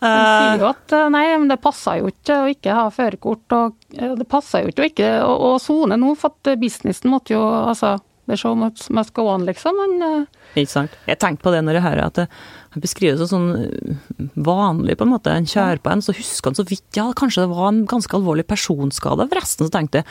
Han 0.00 0.20
sier 0.24 0.62
jo 0.62 0.68
at 0.70 0.94
eh, 0.96 1.08
nei, 1.12 1.24
men 1.34 1.48
det 1.50 1.58
passer 1.60 2.00
jo 2.00 2.12
ikke 2.12 2.38
å 2.44 2.52
ikke 2.52 2.76
ha 2.76 2.86
førerkort, 2.94 3.56
og 3.56 3.98
det 4.20 4.28
passer 4.30 4.64
jo 4.64 4.72
ikke 4.72 4.84
å 4.84 4.92
ikke 4.92 5.10
å 5.26 5.50
sone 5.62 5.98
nå, 6.00 6.14
for 6.20 6.32
at 6.32 6.54
businessen 6.60 7.12
måtte 7.12 7.36
jo 7.36 7.42
altså 7.42 7.98
det 8.30 8.36
er 8.36 8.42
show 8.44 8.54
must 8.54 9.10
go 9.16 9.24
on, 9.26 9.42
liksom. 9.42 9.74
Men. 9.74 10.26
Ikke 10.54 10.70
sant. 10.70 10.92
Jeg 11.08 11.18
tenkte 11.18 11.42
på 11.42 11.50
det 11.50 11.64
når 11.66 11.80
jeg 11.80 11.82
hører 11.88 12.04
at 12.04 12.20
han 12.20 12.84
beskriver 12.84 13.18
det 13.18 13.26
som 13.26 13.48
sånn 13.50 14.28
vanlig, 14.38 14.94
på 15.00 15.06
en 15.06 15.10
måte. 15.10 15.34
En 15.34 15.48
kjører 15.50 15.82
på 15.82 15.90
en, 15.90 16.04
så 16.04 16.14
husker 16.14 16.52
han 16.52 16.58
så 16.60 16.64
vidt 16.68 16.94
ja, 16.94 17.08
kanskje 17.18 17.42
det 17.42 17.50
var 17.50 17.72
en 17.72 17.82
ganske 17.90 18.14
alvorlig 18.14 18.46
personskade. 18.46 19.26
Forresten 19.32 19.66
så 19.66 19.74
tenkte 19.74 20.04
jeg 20.04 20.10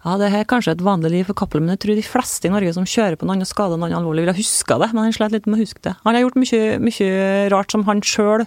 ja, 0.00 0.16
det 0.16 0.30
er 0.32 0.46
kanskje 0.48 0.72
et 0.76 0.84
vanlig 0.84 1.10
liv 1.12 1.26
for 1.28 1.36
Cappelen, 1.36 1.66
men 1.66 1.76
jeg 1.76 1.82
tror 1.84 1.98
de 1.98 2.04
fleste 2.06 2.48
i 2.48 2.52
Norge 2.52 2.72
som 2.72 2.86
kjører 2.88 3.18
på 3.20 3.26
noen 3.28 3.44
skade 3.48 3.76
noen 3.76 3.92
alvorlig, 3.98 4.24
ville 4.24 4.32
ha 4.32 4.40
huska 4.40 4.78
det, 4.80 4.88
men 4.94 5.04
han 5.04 5.16
slet 5.16 5.34
litt 5.34 5.48
med 5.48 5.58
å 5.58 5.64
huske 5.64 5.82
det. 5.84 5.92
Han 6.06 6.16
har 6.16 6.24
gjort 6.24 6.38
mye, 6.40 6.78
mye 6.80 7.10
rart 7.52 7.74
som 7.74 7.84
han 7.88 8.00
sjøl 8.00 8.46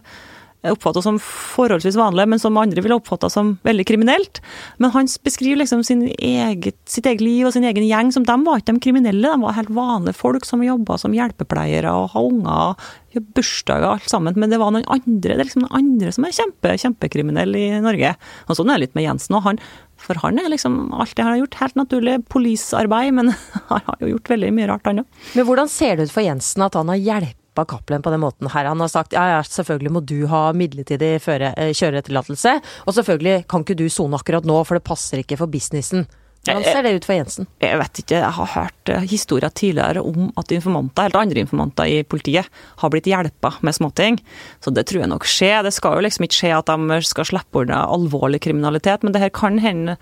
oppfatta 0.72 1.02
som 1.04 1.20
forholdsvis 1.20 1.98
vanlig, 2.00 2.26
men 2.32 2.40
som 2.40 2.58
andre 2.58 2.82
ville 2.84 2.96
oppfatta 2.96 3.30
som 3.32 3.58
veldig 3.68 3.86
kriminelt. 3.90 4.40
Men 4.80 4.94
han 4.96 5.10
beskriver 5.26 5.62
liksom 5.62 5.84
eget, 5.84 6.78
sitt 6.90 7.08
eget 7.10 7.24
liv 7.24 7.48
og 7.48 7.54
sin 7.56 7.68
egen 7.68 7.84
gjeng 7.88 8.14
som 8.16 8.26
de 8.28 8.38
var 8.46 8.62
ikke 8.62 8.78
de 8.78 8.84
kriminelle, 8.88 9.28
de 9.28 9.44
var 9.44 9.58
helt 9.58 9.74
vanlige 9.74 10.18
folk 10.18 10.48
som 10.48 10.64
jobba 10.64 10.98
som 11.02 11.16
hjelpepleiere 11.16 11.92
og 11.92 12.14
har 12.16 12.30
unger 12.30 12.76
og 13.14 13.32
bursdager 13.36 13.86
og 13.86 13.98
alt 13.98 14.10
sammen. 14.10 14.38
Men 14.40 14.54
det 14.54 14.62
var 14.62 14.74
noen 14.74 14.88
andre 14.88 15.34
det 15.34 15.36
er 15.36 15.46
liksom 15.46 15.66
noen 15.66 15.80
andre 15.84 16.14
som 16.16 16.26
er 16.28 16.36
kjempe, 16.36 16.78
kjempekriminelle 16.82 17.60
i 17.60 17.82
Norge. 17.84 18.16
Og 18.48 18.58
sånn 18.58 18.72
er 18.72 18.80
det 18.80 18.88
litt 18.88 18.98
med 18.98 19.08
Jensen 19.08 19.42
han 19.44 19.60
for 20.04 20.20
han 20.20 20.40
er 20.42 20.50
liksom 20.52 20.92
alt 20.92 21.14
det 21.16 21.24
han 21.24 21.36
har 21.36 21.44
gjort, 21.44 21.60
helt 21.62 21.78
naturlig 21.80 22.18
polisarbeid, 22.34 23.14
men 23.16 23.32
han 23.70 23.86
har 23.86 24.02
jo 24.04 24.12
gjort 24.16 24.34
veldig 24.34 24.52
mye 24.56 24.68
rart, 24.72 24.90
han 24.90 25.04
òg. 25.04 25.22
Men 25.38 25.48
hvordan 25.48 25.72
ser 25.72 25.96
det 25.96 26.10
ut 26.10 26.16
for 26.16 26.26
Jensen 26.26 26.66
at 26.66 26.76
han 26.80 26.92
har 26.92 27.00
hjulpet 27.00 27.40
Cappelen 27.62 28.02
på 28.02 28.10
den 28.10 28.24
måten 28.24 28.50
her? 28.50 28.66
Han 28.66 28.82
har 28.82 28.90
sagt 28.90 29.14
ja, 29.14 29.28
ja, 29.36 29.44
selvfølgelig 29.46 29.94
må 29.94 30.02
du 30.02 30.26
ha 30.32 30.48
midlertidig 30.58 31.14
eh, 31.22 31.72
kjøretillatelse, 31.78 32.58
og 32.88 32.98
selvfølgelig 32.98 33.46
kan 33.52 33.62
ikke 33.62 33.78
du 33.78 33.86
sone 33.94 34.18
akkurat 34.18 34.50
nå, 34.50 34.58
for 34.66 34.80
det 34.80 34.88
passer 34.88 35.22
ikke 35.22 35.38
for 35.38 35.52
businessen. 35.54 36.08
Hvordan 36.44 36.66
ser 36.68 36.84
det 36.84 36.92
ut 36.98 37.06
for 37.08 37.16
Jensen? 37.16 37.46
Jeg 37.64 37.78
vet 37.80 38.00
ikke. 38.02 38.18
Jeg 38.20 38.36
har 38.36 38.50
hørt 38.58 38.92
eh, 38.92 39.06
historier 39.08 39.54
tidligere 39.56 40.02
om 40.04 40.28
at 40.40 40.52
informanter, 40.52 41.08
eller 41.08 41.22
andre 41.22 41.40
informanter 41.46 41.88
i 41.88 42.02
politiet, 42.04 42.50
har 42.82 42.92
blitt 42.92 43.08
hjelpa 43.08 43.54
med 43.64 43.78
småting. 43.78 44.20
Så 44.60 44.74
det 44.76 44.84
tror 44.90 45.06
jeg 45.06 45.12
nok 45.14 45.28
skjer. 45.30 45.62
Det 45.64 45.72
skal 45.72 45.96
jo 45.96 46.04
liksom 46.04 46.28
ikke 46.28 46.40
skje 46.42 46.52
at 46.58 46.72
de 46.74 47.00
skal 47.08 47.30
slippe 47.32 47.64
unna 47.64 47.86
alvorlig 47.88 48.42
kriminalitet, 48.44 49.06
men 49.06 49.16
det 49.16 49.24
her 49.24 49.32
kan 49.32 49.62
hende 49.64 49.96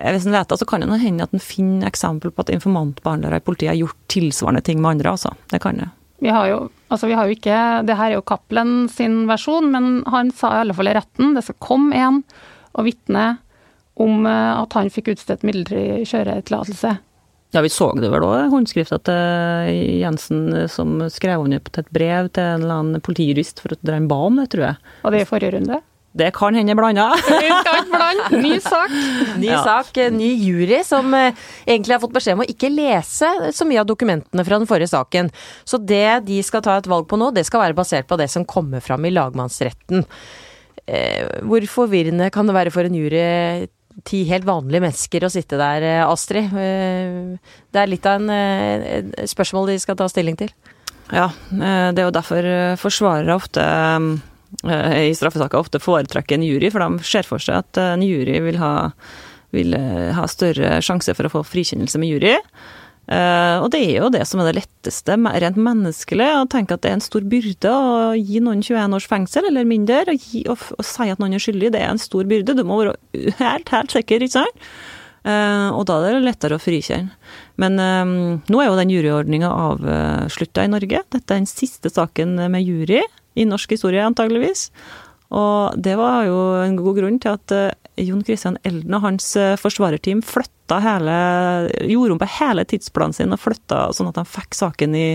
hvis 0.00 0.24
en 0.24 0.32
vet 0.32 0.48
det, 0.48 0.56
så 0.56 0.64
kan 0.64 0.80
det 0.80 0.96
hende 1.02 1.26
at 1.26 1.34
en 1.36 1.42
finner 1.42 1.90
eksempel 1.90 2.32
på 2.32 2.40
at 2.40 2.52
informantbehandlere 2.54 3.36
i 3.36 3.44
politiet 3.44 3.74
har 3.74 3.80
gjort 3.82 3.98
tilsvarende 4.08 4.62
ting 4.64 4.80
med 4.80 4.94
andre. 4.94 5.10
altså. 5.12 5.34
Det 5.50 5.60
kan 5.60 5.76
det. 5.76 5.90
Vi 6.20 6.32
har 6.32 6.48
jo, 6.50 6.58
altså 6.92 7.08
vi 7.08 7.16
har 7.16 7.28
jo 7.28 7.36
ikke, 7.36 7.58
det 7.88 7.96
her 7.96 8.12
er 8.12 8.18
jo 8.18 8.24
Cappelen 8.28 8.88
sin 8.92 9.22
versjon, 9.30 9.70
men 9.72 10.02
han 10.10 10.32
sa 10.36 10.52
i 10.52 10.64
alle 10.64 10.76
fall 10.76 10.90
i 10.90 10.96
retten 10.96 11.36
det 11.36 11.46
skal 11.46 11.60
komme 11.64 11.96
en 11.96 12.22
og 12.76 12.86
vitne 12.86 13.28
om 14.00 14.26
eh, 14.28 14.50
at 14.60 14.76
han 14.76 14.92
fikk 14.92 15.14
utstedt 15.14 15.46
midlertidig 15.46 16.04
kjøretillatelse. 16.08 16.98
Ja, 17.50 17.62
vi 17.64 17.70
så 17.72 17.88
det 17.98 18.12
vel 18.12 18.22
òg, 18.22 18.44
håndskrifta 18.52 19.00
til 19.08 19.78
Jensen 19.98 20.68
som 20.70 21.00
skrev 21.10 21.42
under 21.42 21.58
på 21.64 21.72
et 21.80 21.88
brev 21.90 22.28
til 22.30 22.46
en 22.46 22.62
eller 22.62 22.82
annen 22.84 23.02
politijurist 23.02 23.58
for 23.64 23.74
at 23.74 23.90
han 23.90 24.06
ba 24.10 24.20
om 24.28 24.38
det, 24.38 24.52
tror 24.52 24.68
jeg. 24.68 24.92
Og 25.02 25.16
det 25.16 25.24
i 25.24 25.26
forrige 25.26 25.56
runde? 25.56 25.80
Det 26.12 26.32
kan 26.34 26.56
hende 26.58 26.74
blanda. 26.74 27.12
Ny 28.30 28.56
sak. 28.60 28.94
Ny 29.38 29.46
ja. 29.46 29.62
sak, 29.62 29.96
eh, 30.02 30.10
ny 30.10 30.32
jury, 30.34 30.80
som 30.84 31.14
eh, 31.14 31.36
egentlig 31.64 31.94
har 31.94 32.02
fått 32.02 32.16
beskjed 32.16 32.38
om 32.38 32.42
å 32.42 32.48
ikke 32.50 32.72
lese 32.72 33.30
så 33.54 33.66
mye 33.68 33.82
av 33.84 33.88
dokumentene 33.88 34.44
fra 34.46 34.58
den 34.58 34.68
forrige 34.70 34.90
saken. 34.90 35.30
Så 35.64 35.78
det 35.78 36.26
de 36.26 36.40
skal 36.46 36.64
ta 36.66 36.80
et 36.80 36.90
valg 36.90 37.06
på 37.10 37.18
nå, 37.20 37.30
det 37.36 37.46
skal 37.46 37.62
være 37.62 37.78
basert 37.78 38.10
på 38.10 38.18
det 38.18 38.26
som 38.32 38.46
kommer 38.48 38.82
fram 38.82 39.06
i 39.06 39.14
lagmannsretten. 39.14 40.06
Hvor 41.46 41.66
forvirrende 41.70 42.32
kan 42.34 42.48
det 42.48 42.56
være 42.56 42.72
for 42.74 42.88
en 42.88 42.96
jury 42.98 43.68
ti 44.06 44.22
helt 44.28 44.46
vanlige 44.48 44.84
mennesker 44.84 45.24
å 45.26 45.32
sitte 45.32 45.58
der, 45.60 45.82
eh, 45.82 46.06
Astrid. 46.06 46.52
Eh, 46.54 47.38
det 47.72 47.80
er 47.80 47.90
litt 47.90 48.06
av 48.06 48.20
en 48.20 48.30
eh, 48.30 49.26
spørsmål 49.26 49.72
de 49.72 49.78
skal 49.78 49.96
ta 49.96 50.08
stilling 50.08 50.36
til. 50.36 50.52
Ja, 51.10 51.32
det 51.50 51.98
er 51.98 52.06
jo 52.06 52.14
derfor 52.14 52.46
forsvarere 52.78 53.34
ofte 53.34 53.62
i 54.66 55.12
straffesaker 55.14 55.60
ofte 55.60 55.78
foretrekker 55.82 56.36
en 56.36 56.44
jury, 56.44 56.72
for 56.74 56.82
de 56.82 57.06
ser 57.06 57.26
for 57.28 57.42
seg 57.42 57.62
at 57.62 57.78
en 57.80 58.02
jury 58.02 58.40
vil 58.42 58.58
ha, 58.60 58.90
vil 59.54 59.76
ha 60.16 60.26
større 60.28 60.80
sjanse 60.84 61.14
for 61.14 61.28
å 61.28 61.32
få 61.38 61.44
frikjennelse 61.46 62.00
med 62.02 62.10
jury. 62.10 62.34
Uh, 63.10 63.58
og 63.64 63.72
det 63.74 63.80
er 63.82 63.96
jo 64.04 64.08
det 64.14 64.22
som 64.28 64.38
er 64.38 64.52
det 64.52 64.60
letteste, 64.60 65.16
rent 65.42 65.56
menneskelig, 65.58 66.28
å 66.38 66.46
tenke 66.50 66.76
at 66.76 66.84
det 66.84 66.92
er 66.92 66.98
en 67.00 67.02
stor 67.02 67.24
byrde 67.26 67.72
å 67.74 68.12
gi 68.14 68.38
noen 68.44 68.62
21 68.62 68.94
års 68.94 69.08
fengsel 69.10 69.48
eller 69.48 69.66
mindre, 69.66 70.04
og, 70.12 70.28
gi, 70.30 70.44
og, 70.46 70.62
og, 70.76 70.86
si 70.86 71.08
at 71.10 71.18
noen 71.18 71.34
er 71.34 71.42
skyldig. 71.42 71.72
Det 71.74 71.82
er 71.82 71.90
en 71.90 71.98
stor 71.98 72.28
byrde. 72.30 72.54
Du 72.54 72.62
må 72.68 72.78
være 72.84 72.94
helt, 73.40 73.72
helt 73.74 73.96
sikker, 73.96 74.22
ikke 74.22 74.36
sant? 74.38 74.70
Og 75.20 75.82
da 75.84 75.98
er 76.06 76.14
det 76.16 76.22
lettere 76.24 76.56
å 76.56 76.62
frikjenne. 76.62 77.12
Men 77.60 77.74
nå 77.76 78.60
er 78.62 78.70
jo 78.70 78.76
den 78.78 78.92
juryordninga 78.94 79.50
avslutta 79.52 80.64
i 80.64 80.70
Norge. 80.72 81.02
Dette 81.12 81.34
er 81.34 81.42
den 81.42 81.50
siste 81.50 81.90
saken 81.92 82.38
med 82.48 82.64
jury 82.64 83.02
i 83.38 83.46
norsk 83.48 83.76
historie, 83.76 84.02
antageligvis. 84.04 84.68
Og 85.30 85.76
det 85.78 85.94
var 86.00 86.24
jo 86.26 86.38
en 86.64 86.78
god 86.78 86.96
grunn 86.98 87.20
til 87.22 87.36
at 87.36 87.54
Jon 88.00 88.22
Christian 88.24 88.56
Elden 88.66 88.96
og 88.96 89.04
hans 89.04 89.34
eh, 89.38 89.56
forsvarerteam 89.60 90.22
flytta 90.24 90.80
hele 90.84 91.18
Gjorde 91.90 92.16
om 92.16 92.20
på 92.20 92.30
hele 92.38 92.64
tidsplanen 92.68 93.16
sin 93.16 93.34
og 93.34 93.42
flytta 93.42 93.88
sånn 93.96 94.10
at 94.10 94.20
de 94.20 94.24
fikk 94.28 94.56
saken 94.56 94.94
i, 94.96 95.06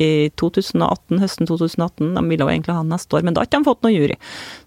i 0.00 0.10
2018, 0.40 1.20
høsten 1.22 1.48
2018. 1.48 2.10
De 2.16 2.24
ville 2.28 2.44
jo 2.44 2.50
egentlig 2.52 2.76
ha 2.76 2.84
den 2.84 2.92
neste 2.94 3.18
år, 3.18 3.24
men 3.26 3.36
da 3.36 3.42
har 3.42 3.48
ikke 3.48 3.62
de 3.62 3.70
fått 3.70 3.86
noen 3.86 3.96
jury. 3.96 4.18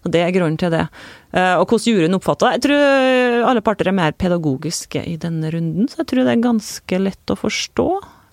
Så 0.02 0.14
Det 0.16 0.24
er 0.24 0.34
grunnen 0.34 0.58
til 0.60 0.74
det. 0.74 0.86
Eh, 1.32 1.54
og 1.56 1.66
hvordan 1.66 1.86
juryen 1.92 2.18
oppfatter 2.18 2.50
det 2.50 2.58
Jeg 2.58 2.66
tror 2.68 3.46
alle 3.52 3.64
parter 3.64 3.90
er 3.90 3.98
mer 3.98 4.16
pedagogiske 4.18 5.06
i 5.08 5.18
denne 5.20 5.52
runden, 5.54 5.88
så 5.88 6.02
jeg 6.02 6.12
tror 6.12 6.26
det 6.26 6.34
er 6.34 6.48
ganske 6.48 7.04
lett 7.06 7.32
å 7.32 7.38
forstå. 7.38 7.88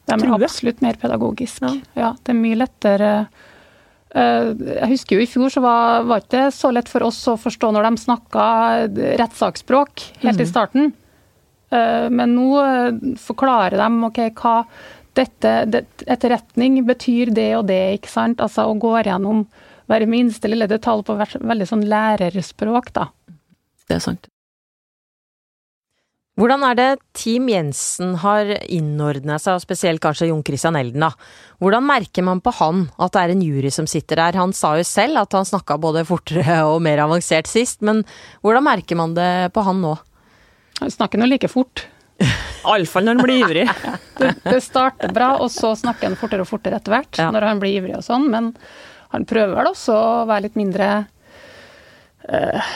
De 0.09 0.17
er 0.17 0.33
absolutt 0.33 0.81
mer 0.81 0.97
pedagogiske. 0.97 1.69
Ja. 1.69 2.01
ja, 2.01 2.11
det 2.25 2.33
er 2.33 2.41
mye 2.41 2.57
lettere 2.57 3.13
Eh, 3.19 3.48
jeg 4.09 4.89
husker 4.89 5.19
jo 5.19 5.21
i 5.21 5.29
fjor 5.29 5.51
så 5.53 5.61
var, 5.61 6.07
var 6.09 6.23
ikke 6.23 6.33
det 6.33 6.53
så 6.55 6.71
lett 6.73 6.89
for 6.89 7.05
oss 7.05 7.19
å 7.29 7.35
forstå 7.37 7.69
når 7.75 7.85
de 7.85 8.01
snakka 8.01 8.45
rettssaksspråk 9.21 10.05
helt 10.23 10.39
i 10.39 10.47
mhm. 10.47 10.49
starten. 10.49 10.89
Eh, 11.69 12.07
men 12.09 12.33
nå 12.35 12.47
eh, 12.63 13.17
forklarer 13.21 13.77
de 13.77 14.07
ok, 14.07 14.21
hva 14.41 14.55
dette, 15.17 15.53
det, 15.69 15.83
etterretning 16.07 16.79
betyr 16.87 17.33
det 17.35 17.51
og 17.59 17.67
det, 17.69 17.81
ikke 17.99 18.11
sant. 18.11 18.41
Altså 18.41 18.65
å 18.69 18.77
gå 18.79 18.95
gjennom 19.03 19.45
hver 19.89 20.05
minste 20.09 20.49
lille 20.49 20.69
detalj 20.69 21.05
på 21.05 21.17
veldig 21.17 21.67
sånn 21.69 21.85
lærerspråk, 21.89 22.91
da. 22.95 23.09
Det 23.89 23.97
er 23.97 24.03
sant. 24.05 24.29
Hvordan 26.39 26.61
er 26.63 26.75
det 26.77 26.87
Team 27.19 27.49
Jensen 27.51 28.13
har 28.21 28.47
innordna 28.71 29.35
seg, 29.43 29.57
og 29.57 29.63
spesielt 29.65 29.99
kanskje 29.99 30.29
Jon 30.29 30.43
Christian 30.47 30.77
Elden, 30.79 31.03
da? 31.03 31.09
Hvordan 31.59 31.83
merker 31.83 32.23
man 32.23 32.39
på 32.39 32.53
han 32.61 32.85
at 32.95 33.11
det 33.11 33.23
er 33.25 33.33
en 33.33 33.43
jury 33.43 33.71
som 33.75 33.89
sitter 33.91 34.21
der? 34.21 34.37
Han 34.39 34.55
sa 34.55 34.77
jo 34.79 34.85
selv 34.87 35.19
at 35.19 35.35
han 35.35 35.49
snakka 35.49 35.75
både 35.83 36.05
fortere 36.07 36.61
og 36.69 36.79
mer 36.85 37.03
avansert 37.03 37.51
sist, 37.51 37.83
men 37.83 38.05
hvordan 38.39 38.67
merker 38.69 38.95
man 38.95 39.17
det 39.19 39.51
på 39.51 39.65
han 39.67 39.83
nå? 39.83 39.97
Han 40.79 40.95
snakker 40.95 41.19
nå 41.19 41.27
like 41.27 41.51
fort. 41.51 41.83
Iallfall 42.63 43.09
når 43.09 43.19
han 43.19 43.27
blir 43.27 43.43
ivrig. 43.43 43.67
det, 44.23 44.33
det, 44.47 44.63
starter 44.63 45.11
bra, 45.11 45.33
og 45.43 45.51
så 45.51 45.75
snakker 45.75 46.07
han 46.07 46.19
fortere 46.23 46.47
og 46.47 46.53
fortere 46.55 46.79
etter 46.79 46.95
hvert, 46.95 47.19
ja. 47.19 47.33
når 47.35 47.51
han 47.51 47.59
blir 47.59 47.81
ivrig 47.83 47.99
og 47.99 48.07
sånn, 48.07 48.31
men 48.31 48.53
han 49.11 49.27
prøver 49.27 49.59
vel 49.59 49.75
også 49.75 49.91
å 49.91 50.19
være 50.29 50.47
litt 50.47 50.59
mindre 50.59 50.93
uh, 52.31 52.75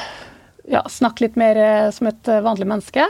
Ja, 0.67 0.83
snakke 0.91 1.29
litt 1.29 1.39
mer 1.39 1.57
som 1.95 2.11
et 2.11 2.27
vanlig 2.43 2.67
menneske. 2.67 3.07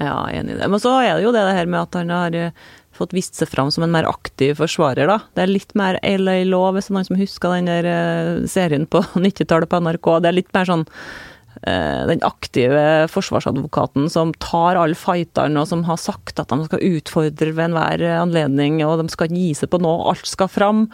Ja, 0.00 0.28
enig 0.30 0.56
i 0.56 0.60
det. 0.60 0.68
Men 0.70 0.80
så 0.82 0.94
er 1.00 1.16
det 1.16 1.26
jo 1.26 1.34
det, 1.34 1.42
her 1.56 1.68
med 1.68 1.82
at 1.82 1.98
han 1.98 2.12
har 2.12 2.36
eh, 2.38 2.54
fått 2.96 3.12
vist 3.16 3.38
seg 3.38 3.50
fram 3.50 3.70
som 3.74 3.84
en 3.84 3.92
mer 3.92 4.08
aktiv 4.08 4.56
forsvarer, 4.60 5.10
da. 5.10 5.18
Det 5.36 5.44
er 5.44 5.52
litt 5.52 5.76
mer 5.78 5.98
LA 6.02 6.42
Law, 6.48 6.70
hvis 6.74 6.88
det 6.88 6.94
er 6.94 6.98
noen 6.98 7.10
som 7.10 7.20
husker 7.20 7.56
den 7.56 7.70
der 7.70 7.90
eh, 7.90 8.32
serien 8.50 8.88
på 8.88 9.04
90-tallet 9.26 9.70
på 9.70 9.82
NRK. 9.84 10.14
Det 10.22 10.32
er 10.32 10.40
litt 10.40 10.56
mer 10.56 10.72
sånn 10.72 10.88
Eh, 11.62 12.06
den 12.08 12.22
aktive 12.26 13.06
forsvarsadvokaten 13.12 14.08
som 14.10 14.32
tar 14.42 14.78
alle 14.80 14.96
fighterne, 14.98 15.60
og 15.60 15.68
som 15.70 15.84
har 15.86 16.00
sagt 16.00 16.40
at 16.42 16.50
de 16.50 16.64
skal 16.66 16.82
utfordre 16.96 17.52
ved 17.52 17.68
enhver 17.68 18.02
anledning, 18.16 18.80
og 18.82 18.98
de 18.98 19.12
skal 19.12 19.28
ikke 19.28 19.38
gi 19.38 19.52
seg 19.60 19.70
på 19.70 19.78
noe, 19.84 20.08
alt 20.10 20.26
skal 20.26 20.50
fram. 20.50 20.86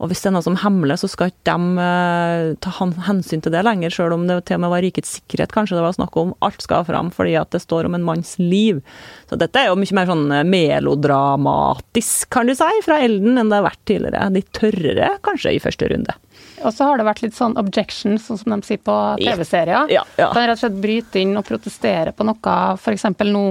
Og 0.00 0.08
hvis 0.08 0.22
det 0.24 0.30
er 0.30 0.32
noe 0.32 0.44
som 0.44 0.56
hemler, 0.56 0.96
så 0.96 1.08
skal 1.12 1.28
ikke 1.28 1.52
de 1.52 1.84
eh, 1.84 2.52
ta 2.64 2.72
hensyn 3.04 3.42
til 3.44 3.52
det 3.52 3.60
lenger, 3.66 3.92
sjøl 3.92 4.14
om 4.16 4.24
det 4.30 4.38
til 4.48 4.56
og 4.56 4.62
med 4.64 4.72
var 4.72 4.84
rikets 4.84 5.18
sikkerhet 5.18 5.52
kanskje 5.52 5.76
det 5.76 5.84
var 5.84 5.96
snakk 5.96 6.16
om. 6.16 6.32
Alt 6.46 6.64
skal 6.64 6.86
fram 6.88 7.10
fordi 7.12 7.34
at 7.36 7.52
det 7.52 7.60
står 7.60 7.88
om 7.88 7.98
en 7.98 8.06
manns 8.06 8.32
liv. 8.40 8.80
Så 9.28 9.36
dette 9.40 9.60
er 9.60 9.68
jo 9.68 9.76
mye 9.76 9.98
mer 9.98 10.08
sånn 10.08 10.24
eh, 10.32 10.46
melodramatisk, 10.48 12.30
kan 12.32 12.48
du 12.48 12.56
si, 12.56 12.70
fra 12.86 12.96
Elden 13.04 13.36
enn 13.42 13.52
det 13.52 13.60
har 13.60 13.68
vært 13.68 13.82
tidligere. 13.90 14.26
Litt 14.38 14.52
tørrere 14.56 15.10
kanskje 15.26 15.52
i 15.56 15.62
første 15.62 15.90
runde. 15.92 16.16
Og 16.64 16.72
så 16.76 16.88
har 16.88 17.00
det 17.00 17.06
vært 17.08 17.20
litt 17.24 17.36
sånn 17.36 17.56
objection, 17.60 18.16
sånn 18.20 18.40
som 18.40 18.54
de 18.54 18.60
sier 18.64 18.80
på 18.84 18.96
TV-serier. 19.20 19.92
Ja, 19.92 20.04
ja. 20.16 20.30
Kan 20.32 20.46
rett 20.46 20.56
og 20.56 20.62
slett 20.64 20.80
bryte 20.80 21.20
inn 21.20 21.36
og 21.36 21.44
protestere 21.48 22.12
på 22.16 22.24
noe 22.28 22.56
f.eks. 22.80 23.06
nå 23.28 23.44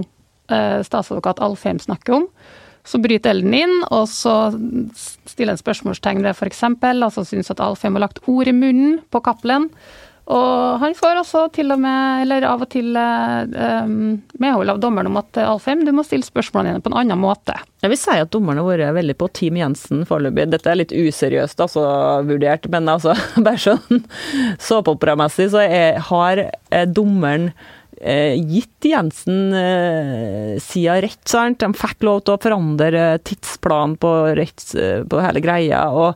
eh, 0.50 0.82
statsadvokat 0.86 1.42
Alfheim 1.46 1.82
snakker 1.82 2.20
om. 2.20 2.28
Så 2.90 2.98
bryter 3.02 3.36
Elden 3.36 3.54
inn, 3.54 3.76
og 3.94 4.08
så 4.10 4.50
stiller 5.30 5.54
en 5.54 5.62
spørsmålstegn 5.62 6.24
ved 6.26 6.34
f.eks. 6.34 6.64
altså 6.66 7.26
syns 7.28 7.52
at 7.54 7.62
Alfheim 7.62 8.00
har 8.00 8.08
lagt 8.08 8.24
ord 8.26 8.50
i 8.50 8.56
munnen 8.56 9.02
på 9.14 9.22
Cappelen. 9.22 9.70
Og 10.30 10.78
han 10.78 10.94
får 10.94 11.24
også 11.24 11.48
til 11.56 11.74
og 11.74 11.80
med, 11.82 12.24
eller 12.24 12.46
av 12.46 12.62
og 12.62 12.70
til, 12.70 12.94
um, 12.94 14.20
medhold 14.38 14.70
av 14.76 14.82
dommeren 14.82 15.10
om 15.10 15.18
at 15.18 15.40
Alfheim, 15.42 15.82
du 15.88 15.90
må 15.96 16.04
stille 16.06 16.26
spørsmålene 16.26 16.76
dine 16.76 16.84
på 16.86 16.92
en 16.92 17.00
annen 17.02 17.22
måte. 17.22 17.56
Jeg 17.82 17.90
vil 17.94 17.98
si 17.98 18.14
at 18.14 18.30
dommerne 18.34 18.62
har 18.62 18.70
vært 18.70 18.98
veldig 19.00 19.16
på 19.18 19.30
Team 19.40 19.58
Jensen 19.58 20.06
foreløpig. 20.06 20.52
Dette 20.54 20.70
er 20.70 20.78
litt 20.84 20.94
useriøst 20.94 21.66
altså, 21.66 21.82
vurdert, 22.30 22.70
men 22.70 22.92
altså, 22.94 23.18
bare 23.46 23.58
sånn 23.64 24.06
såpeoperamessig 24.62 25.50
så 25.56 25.66
jeg 25.66 26.06
har 26.12 26.46
eh, 26.46 26.86
dommeren 26.86 27.50
eh, 27.50 27.68
gitt 28.00 28.86
Jensen 28.88 29.56
eh, 29.56 30.54
sida 30.64 31.00
rett, 31.04 31.24
sant. 31.28 31.60
De 31.60 31.72
fikk 31.76 32.06
lov 32.08 32.22
til 32.24 32.38
å 32.38 32.42
forandre 32.42 33.10
tidsplanen 33.28 33.98
på, 34.00 34.14
rett, 34.40 34.64
på 35.10 35.26
hele 35.26 35.44
greia. 35.44 35.90
og 35.92 36.16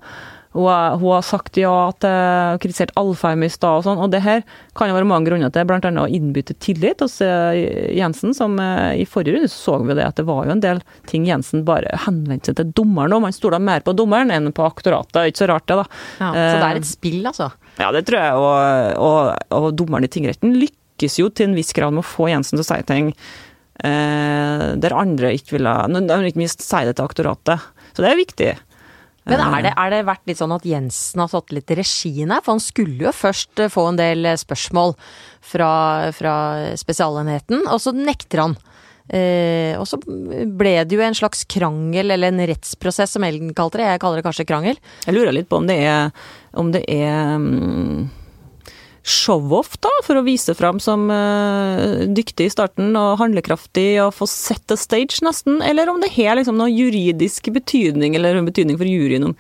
hun 0.53 0.67
har, 0.69 1.21
sagt 1.25 1.57
ja 1.57 1.73
til 1.97 2.59
kritisert 2.61 2.93
Alfheim 2.99 3.41
i 3.45 3.49
stad 3.49 3.79
og 3.79 3.85
sånn, 3.87 4.01
og 4.05 4.11
det 4.13 4.21
her 4.21 4.43
kan 4.77 4.89
jo 4.89 4.97
være 4.97 5.07
mange 5.09 5.25
grunner 5.31 5.49
til, 5.53 5.65
bl.a. 5.65 5.89
å 6.03 6.05
innbytte 6.05 6.53
tillit 6.61 7.01
hos 7.01 7.17
eh, 7.25 7.89
Jensen, 7.97 8.35
som 8.37 8.59
eh, 8.61 9.01
i 9.01 9.07
forrige 9.09 9.39
runde 9.39 9.49
så 9.49 9.79
vi 9.81 9.97
det 9.97 10.05
at 10.05 10.19
det 10.19 10.27
var 10.27 10.45
jo 10.45 10.53
en 10.53 10.61
del 10.63 10.83
ting 11.09 11.25
Jensen 11.25 11.65
bare 11.65 11.97
henvendte 12.05 12.51
seg 12.51 12.59
til 12.59 12.71
dommeren 12.83 13.17
om. 13.17 13.25
Han 13.25 13.33
stola 13.33 13.57
mer 13.57 13.81
på 13.85 13.95
dommeren 13.97 14.33
enn 14.33 14.53
på 14.53 14.67
aktoratet, 14.67 15.31
ikke 15.31 15.41
så 15.41 15.49
rart 15.55 15.65
det, 15.65 15.79
da. 15.81 15.87
Ja, 16.21 16.29
så 16.29 16.61
det 16.61 16.69
er 16.69 16.83
et 16.83 16.91
spill, 16.91 17.19
altså? 17.33 17.49
Ja, 17.81 17.89
det 17.95 18.05
tror 18.05 18.21
jeg, 18.21 18.37
og, 18.37 19.01
og, 19.01 19.57
og 19.57 19.69
dommeren 19.79 20.05
i 20.05 20.13
tingretten 20.13 20.53
lykkes 21.03 21.19
jo 21.19 21.29
til 21.31 21.51
en 21.51 21.57
viss 21.57 21.73
grad 21.75 21.93
med 21.93 22.03
å 22.03 22.07
få 22.07 22.29
Jensen 22.31 22.57
til 22.57 22.63
å 22.63 22.67
si 22.67 22.83
ting 22.87 23.13
eh, 23.83 24.67
der 24.79 24.95
andre 24.95 25.33
ikke 25.35 25.57
ville 25.57 25.73
Ikke 26.29 26.39
minst 26.39 26.63
si 26.63 26.85
det 26.85 26.95
til 26.95 27.05
aktoratet. 27.05 27.59
Så 27.93 28.03
det 28.03 28.11
er 28.11 28.19
viktig. 28.19 28.53
Men 29.23 29.39
er 29.39 29.63
det, 29.63 29.71
er 29.79 29.91
det, 29.93 30.01
vært 30.03 30.27
litt 30.27 30.39
sånn 30.39 30.51
at 30.51 30.65
Jensen 30.67 31.21
har 31.23 31.31
tatt 31.31 31.53
litt 31.55 31.71
regien 31.71 32.31
her? 32.33 32.43
For 32.43 32.57
han 32.57 32.63
skulle 32.63 33.07
jo 33.07 33.15
først 33.15 33.61
eh, 33.63 33.71
få 33.71 33.87
en 33.91 33.99
del 33.99 34.27
eh, 34.27 34.39
spørsmål 34.39 34.95
fra, 35.53 35.71
fra 36.15 36.35
Spesialenheten, 36.79 37.63
og 37.71 37.79
så 37.79 37.93
nekter 37.95 38.43
han. 38.43 38.57
Eh, 39.07 39.79
og 39.79 39.87
så 39.87 39.99
ble 40.03 40.73
det 40.83 40.97
jo 40.97 41.03
en 41.03 41.15
slags 41.15 41.45
krangel, 41.47 42.11
eller 42.11 42.33
en 42.33 42.43
rettsprosess 42.51 43.15
som 43.15 43.23
Elden 43.23 43.55
kalte 43.55 43.79
det. 43.79 43.87
Jeg 43.93 44.03
kaller 44.03 44.19
det 44.19 44.27
kanskje 44.27 44.47
krangel. 44.49 44.83
Jeg 45.07 45.15
lurer 45.15 45.35
litt 45.35 45.47
på 45.51 45.61
om 45.61 45.71
det 45.71 45.79
er, 45.87 46.11
om 46.59 46.75
det 46.75 46.83
er 46.91 47.39
um 47.39 48.11
show-off, 49.03 49.75
da, 49.83 49.91
for 50.05 50.15
å 50.15 50.23
vise 50.23 50.55
fram 50.55 50.79
som 50.79 51.09
uh, 51.11 52.05
dyktig 52.15 52.47
i 52.47 52.53
starten 52.53 52.95
og 52.95 53.17
handlekraftig 53.19 53.97
og 54.03 54.13
få 54.15 54.27
set 54.31 54.63
the 54.71 54.77
stage, 54.79 55.19
nesten, 55.25 55.59
eller 55.65 55.91
om 55.91 55.99
det 55.99 56.13
har 56.15 56.39
liksom 56.39 56.55
noen 56.59 56.71
juridisk 56.71 57.51
betydning, 57.51 58.15
eller 58.15 58.39
en 58.39 58.47
betydning 58.47 58.79
for 58.79 58.87
juryen 58.87 59.27
om, 59.27 59.35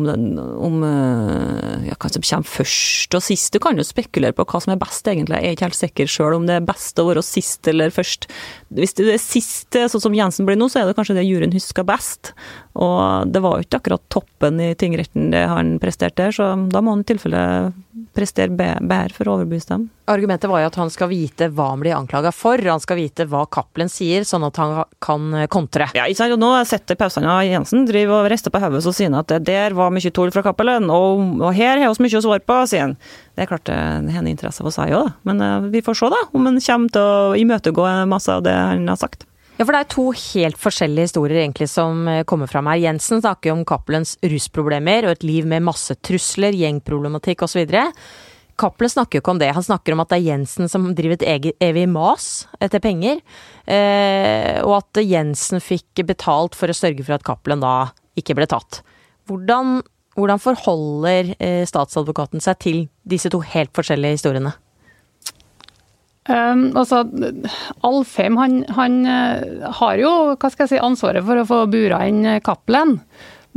om, 0.00 0.08
den, 0.08 0.24
om 0.40 0.80
uh, 0.80 1.84
ja, 1.84 1.98
hva 2.00 2.08
som 2.08 2.24
kommer 2.24 2.48
først 2.48 3.18
og 3.18 3.24
sist. 3.28 3.52
Du 3.52 3.60
kan 3.60 3.76
jo 3.76 3.84
spekulere 3.84 4.32
på 4.38 4.48
hva 4.48 4.62
som 4.64 4.72
er 4.72 4.80
best, 4.80 5.04
egentlig. 5.04 5.42
Jeg 5.42 5.52
er 5.52 5.58
ikke 5.58 5.68
helt 5.68 5.80
sikker 5.82 6.12
sjøl 6.16 6.38
om 6.38 6.48
det 6.48 6.56
er 6.56 6.68
best 6.72 6.96
å 6.96 7.06
være 7.10 7.26
sist 7.26 7.68
eller 7.68 7.92
først. 7.92 8.30
Hvis 8.72 8.96
det 8.96 9.10
er 9.12 9.20
sist, 9.20 9.68
sånn 9.76 10.06
som 10.08 10.16
Jensen 10.16 10.48
blir 10.48 10.56
nå, 10.56 10.72
så 10.72 10.80
er 10.80 10.88
det 10.88 10.96
kanskje 10.96 11.20
det 11.20 11.28
juryen 11.28 11.52
husker 11.52 11.84
best. 11.84 12.32
Og 12.72 13.28
det 13.28 13.42
var 13.44 13.58
jo 13.58 13.66
ikke 13.66 13.82
akkurat 13.82 14.04
toppen 14.12 14.60
i 14.64 14.72
tingretten 14.78 15.28
det 15.32 15.42
han 15.50 15.74
presterte 15.82 16.24
der, 16.24 16.32
så 16.32 16.52
da 16.72 16.80
må 16.80 16.94
han 16.94 17.02
i 17.04 17.08
tilfelle 17.10 17.42
prestere 18.16 18.52
bedre 18.52 19.12
for 19.12 19.28
å 19.28 19.34
overbevise 19.36 19.74
dem. 19.74 19.88
Argumentet 20.12 20.50
var 20.50 20.62
jo 20.62 20.68
at 20.70 20.76
han 20.80 20.90
skal 20.92 21.10
vite 21.10 21.48
hva 21.52 21.68
han 21.70 21.82
blir 21.82 21.94
anklaga 21.96 22.32
for, 22.34 22.60
han 22.64 22.80
skal 22.82 22.98
vite 22.98 23.26
hva 23.28 23.44
Cappelen 23.52 23.92
sier, 23.92 24.24
sånn 24.28 24.44
at 24.48 24.58
han 24.60 24.74
kan 25.04 25.44
kontre. 25.52 25.90
Ja, 25.96 26.06
ikke 26.08 26.22
sant. 26.22 26.36
Og 26.36 26.42
nå 26.42 26.50
sitter 26.68 26.98
pausene 26.98 27.32
og 27.32 27.48
Jensen 27.48 27.86
driver 27.88 28.22
og 28.22 28.30
rister 28.32 28.52
på 28.52 28.60
hodet 28.62 28.82
og 28.82 28.96
sier 28.96 29.12
at 29.16 29.32
det 29.32 29.42
der 29.48 29.76
var 29.76 29.92
mye 29.92 30.12
tull 30.14 30.32
fra 30.34 30.44
Cappelen, 30.46 30.88
og, 30.92 31.26
og, 31.40 31.50
her 31.56 31.80
har 31.80 31.92
vi 31.92 32.06
mye 32.06 32.20
å 32.20 32.24
svare 32.24 32.44
på, 32.44 32.60
sier 32.70 32.88
han. 32.88 32.96
Det 33.36 33.44
er 33.44 33.52
klart 33.52 33.68
det 33.68 34.16
har 34.16 34.28
interesse 34.28 34.64
for 34.64 34.74
seg 34.74 34.96
òg. 34.96 35.12
Men 35.28 35.44
uh, 35.44 35.68
vi 35.72 35.84
får 35.84 36.00
se, 36.00 36.12
da, 36.12 36.24
om 36.32 36.48
han 36.48 36.60
kommer 36.60 36.96
til 36.96 37.12
å 37.12 37.36
imøtegå 37.38 37.90
masse 38.08 38.32
av 38.32 38.44
det 38.48 38.56
han 38.56 38.88
har 38.88 39.00
sagt. 39.00 39.28
Ja, 39.58 39.66
for 39.66 39.74
det 39.74 39.82
er 39.82 39.92
to 39.92 40.04
helt 40.16 40.58
forskjellige 40.58 41.10
historier 41.10 41.42
egentlig 41.42 41.68
som 41.70 42.06
eh, 42.08 42.24
kommer 42.28 42.48
fram 42.50 42.70
her. 42.70 42.80
Jensen 42.86 43.20
snakker 43.20 43.52
om 43.52 43.66
Cappelens 43.68 44.16
rusproblemer 44.24 45.06
og 45.06 45.16
et 45.16 45.26
liv 45.28 45.48
med 45.48 45.64
masse 45.66 45.94
trusler, 46.00 46.56
gjengproblematikk 46.56 47.44
osv. 47.44 47.66
Cappelen 48.60 48.92
snakker 48.92 49.18
jo 49.18 49.22
ikke 49.22 49.34
om 49.34 49.42
det. 49.42 49.50
Han 49.56 49.64
snakker 49.64 49.94
om 49.94 50.02
at 50.02 50.12
det 50.12 50.18
er 50.20 50.28
Jensen 50.30 50.72
som 50.72 50.88
driver 50.96 51.18
et 51.18 51.26
eget, 51.34 51.56
evig 51.62 51.84
mas 51.90 52.46
etter 52.64 52.82
penger. 52.84 53.20
Eh, 53.66 54.58
og 54.64 54.78
at 54.80 55.02
Jensen 55.04 55.62
fikk 55.62 56.04
betalt 56.08 56.56
for 56.58 56.72
å 56.72 56.76
sørge 56.76 57.04
for 57.04 57.16
at 57.16 57.26
Cappelen 57.26 57.62
da 57.64 57.92
ikke 58.18 58.36
ble 58.38 58.48
tatt. 58.48 58.80
Hvordan, 59.28 59.80
hvordan 60.16 60.42
forholder 60.42 61.34
eh, 61.38 61.62
statsadvokaten 61.68 62.44
seg 62.44 62.60
til 62.64 62.84
disse 63.08 63.32
to 63.32 63.44
helt 63.52 63.72
forskjellige 63.76 64.20
historiene? 64.20 64.56
Um, 66.30 66.68
altså, 66.78 67.00
Alfheim 67.82 68.36
han, 68.38 68.60
han, 68.76 69.00
uh, 69.02 69.70
har 69.80 69.98
jo 69.98 70.12
hva 70.36 70.50
skal 70.52 70.68
jeg 70.68 70.76
si, 70.76 70.78
ansvaret 70.78 71.26
for 71.26 71.40
å 71.40 71.48
få 71.48 71.64
bura 71.72 72.04
inn 72.06 72.22
Cappelen. 72.46 73.00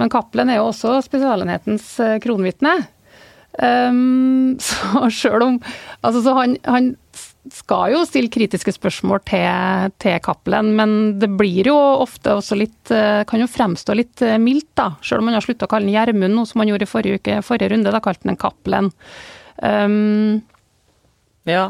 Men 0.02 0.12
Cappelen 0.12 0.50
er 0.50 0.58
jo 0.60 0.72
også 0.72 0.98
Spesialenhetens 1.06 1.92
uh, 2.02 2.16
kronvitne. 2.24 2.74
Um, 3.62 4.58
så 4.66 5.06
sjøl 5.14 5.46
om 5.46 5.60
Altså, 6.04 6.20
så 6.26 6.34
han, 6.36 6.58
han 6.68 6.90
skal 7.54 7.94
jo 7.94 8.02
stille 8.10 8.34
kritiske 8.34 8.74
spørsmål 8.74 9.22
til, 9.30 9.94
til 10.02 10.18
Cappelen, 10.26 10.74
men 10.76 10.98
det 11.22 11.30
blir 11.38 11.70
jo 11.70 11.78
ofte 11.78 12.34
også 12.36 12.58
litt 12.58 12.90
Kan 13.30 13.40
jo 13.40 13.48
fremstå 13.48 13.96
litt 13.96 14.24
mildt, 14.42 14.72
da. 14.74 14.90
Selv 15.06 15.22
om 15.22 15.30
han 15.30 15.38
har 15.38 15.46
slutta 15.46 15.70
å 15.70 15.72
kalle 15.72 15.86
den 15.86 15.94
Gjermund, 15.94 16.34
noe 16.34 16.50
som 16.50 16.64
han 16.64 16.74
gjorde 16.74 16.90
i 16.90 16.90
forrige 16.90 17.22
uke, 17.22 17.38
forrige 17.46 17.76
runde. 17.76 17.94
Da 17.94 18.02
kalte 18.02 18.26
han 18.26 18.34
den 18.34 18.42
Cappelen. 18.42 18.90
Um, 19.62 20.42
ja, 21.46 21.70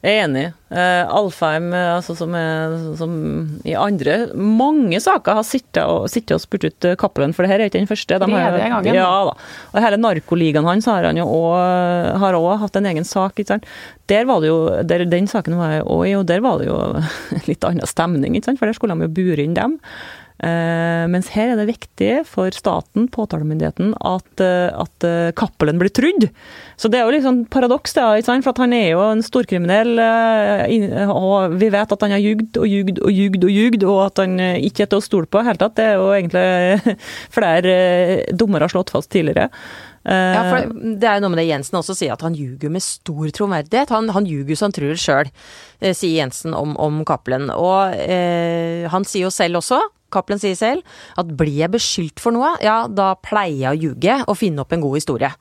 jeg 0.00 0.16
er 0.16 0.22
enig. 0.24 0.42
Uh, 0.72 1.04
Alfheim, 1.12 1.66
eh, 1.76 1.88
altså 1.92 2.14
som, 2.16 2.32
er, 2.38 2.76
som, 2.96 3.14
i 3.68 3.74
andre 3.76 4.30
mange 4.32 4.96
saker 5.02 5.36
har 5.36 5.44
sittet 5.44 5.82
og, 5.82 6.06
sittet 6.08 6.38
og 6.38 6.40
spurt 6.40 6.64
ut 6.64 6.86
Cappelen, 7.00 7.34
for 7.36 7.44
det 7.44 7.50
her 7.50 7.60
er 7.60 7.68
ikke 7.68 7.82
den 7.82 7.90
første. 7.90 8.16
De 8.22 8.28
har, 8.32 8.56
gangen. 8.56 8.96
Ja, 8.96 9.10
da. 9.28 9.34
Og 9.74 9.84
hele 9.84 9.98
narkoligaen 10.00 10.68
hans 10.68 10.88
har 10.88 11.04
han 11.04 11.20
jo 11.20 11.26
også, 11.28 12.56
hatt 12.62 12.80
en 12.80 12.88
egen 12.94 13.08
sak. 13.08 13.36
ikke 13.36 13.52
sant? 13.52 13.68
Der 14.08 14.24
var 14.30 14.40
det 14.40 14.48
jo, 14.48 14.60
der, 14.88 15.04
Den 15.10 15.28
saken 15.28 15.58
var 15.60 15.76
jeg 15.76 15.84
òg 15.84 16.06
i, 16.08 16.16
og 16.16 16.24
der 16.30 16.40
var 16.46 16.62
det 16.62 16.70
jo 16.70 16.80
litt 17.50 17.68
annen 17.68 17.90
stemning, 17.90 18.38
ikke 18.38 18.48
sant? 18.52 18.62
for 18.62 18.70
der 18.70 18.78
skulle 18.78 18.96
de 18.96 19.10
jo 19.10 19.16
bure 19.20 19.44
inn 19.44 19.58
dem. 19.58 19.76
Uh, 20.40 21.04
mens 21.12 21.26
her 21.34 21.50
er 21.52 21.58
det 21.60 21.66
viktig 21.68 22.22
for 22.24 22.48
staten, 22.56 23.10
påtalemyndigheten, 23.12 23.90
at, 24.08 24.40
uh, 24.40 24.72
at 24.86 25.06
Cappelen 25.36 25.80
blir 25.80 25.92
trudd. 25.92 26.30
Så 26.80 26.88
det 26.88 27.00
er 27.00 27.04
jo 27.04 27.12
liksom 27.12 27.42
paradoks, 27.52 27.92
det, 27.98 28.06
for 28.24 28.52
at 28.54 28.62
han 28.62 28.72
er 28.76 28.86
jo 28.94 29.02
en 29.04 29.24
storkriminell, 29.24 30.00
og 31.12 31.58
vi 31.60 31.68
vet 31.72 31.92
at 31.92 32.06
han 32.06 32.14
har 32.16 32.22
jugd 32.24 32.56
og 32.56 32.64
jugd 32.70 33.02
og 33.04 33.12
jugd 33.12 33.44
og 33.44 33.52
jugd, 33.52 33.84
og 33.84 34.00
at 34.06 34.22
han 34.24 34.40
ikke 34.40 34.86
er 34.86 34.90
til 34.94 35.02
å 35.02 35.04
stole 35.04 35.28
på 35.28 35.40
i 35.40 35.44
det 35.44 35.50
hele 35.50 35.60
tatt. 35.60 35.76
Det 35.76 35.86
er 35.90 36.00
jo 36.00 36.08
egentlig 36.16 36.96
flere 37.36 37.76
dommere 38.32 38.64
har 38.64 38.72
slått 38.72 38.94
fast 38.96 39.12
tidligere. 39.12 39.50
Ja, 40.00 40.42
for 40.48 40.72
Det 40.72 41.04
er 41.04 41.18
jo 41.18 41.26
noe 41.26 41.34
med 41.34 41.42
det 41.42 41.50
Jensen 41.50 41.76
også 41.82 41.92
sier, 41.98 42.16
at 42.16 42.24
han 42.24 42.36
ljuger 42.38 42.72
med 42.72 42.80
stor 42.80 43.28
troverdighet. 43.36 43.92
Han, 43.92 44.08
han 44.16 44.28
ljuger 44.28 44.56
så 44.56 44.70
han 44.70 44.76
tror 44.78 44.96
sjøl, 44.96 45.32
sier 45.84 46.16
Jensen 46.22 46.56
om, 46.56 46.72
om 46.80 47.02
Cappelen. 47.04 47.50
Og 47.52 48.00
eh, 48.00 48.88
han 48.88 49.04
sier 49.04 49.28
jo 49.28 49.34
selv 49.34 49.60
også 49.60 49.82
Cappelen 50.12 50.42
sier 50.42 50.58
selv 50.58 51.00
at 51.20 51.32
blir 51.38 51.62
jeg 51.62 51.72
beskyldt 51.72 52.22
for 52.22 52.34
noe, 52.36 52.56
ja, 52.64 52.84
da 52.88 53.14
pleier 53.22 53.70
jeg 53.70 53.72
å 53.72 53.80
ljuge 53.86 54.20
og 54.26 54.38
finne 54.38 54.64
opp 54.64 54.74
en 54.76 54.84
god 54.84 54.98
historie. 55.00 55.32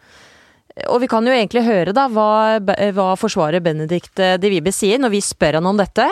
Og 0.88 1.02
vi 1.04 1.10
kan 1.12 1.26
jo 1.26 1.34
egentlig 1.34 1.66
høre 1.66 1.94
da 1.96 2.06
hva, 2.12 2.60
hva 2.96 3.10
forsvarer 3.20 3.64
Benedikt 3.64 4.22
eh, 4.24 4.38
de 4.40 4.52
Vibe 4.54 4.72
sier 4.76 5.02
når 5.02 5.16
vi 5.16 5.22
spør 5.26 5.60
han 5.60 5.68
om 5.68 5.80
dette. 5.80 6.06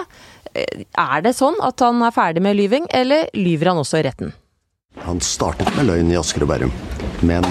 Eh, 0.51 0.83
er 0.91 1.23
det 1.23 1.35
sånn 1.37 1.55
at 1.63 1.79
han 1.85 2.01
er 2.03 2.15
ferdig 2.15 2.43
med 2.43 2.57
lyving, 2.59 2.89
eller 2.91 3.29
lyver 3.37 3.71
han 3.71 3.81
også 3.83 4.01
i 4.01 4.05
retten? 4.07 4.33
Han 5.05 5.21
startet 5.21 5.69
med 5.77 5.87
løgn 5.87 6.11
i 6.11 6.17
Asker 6.19 6.43
og 6.43 6.51
Bærum, 6.51 6.73
men 7.27 7.45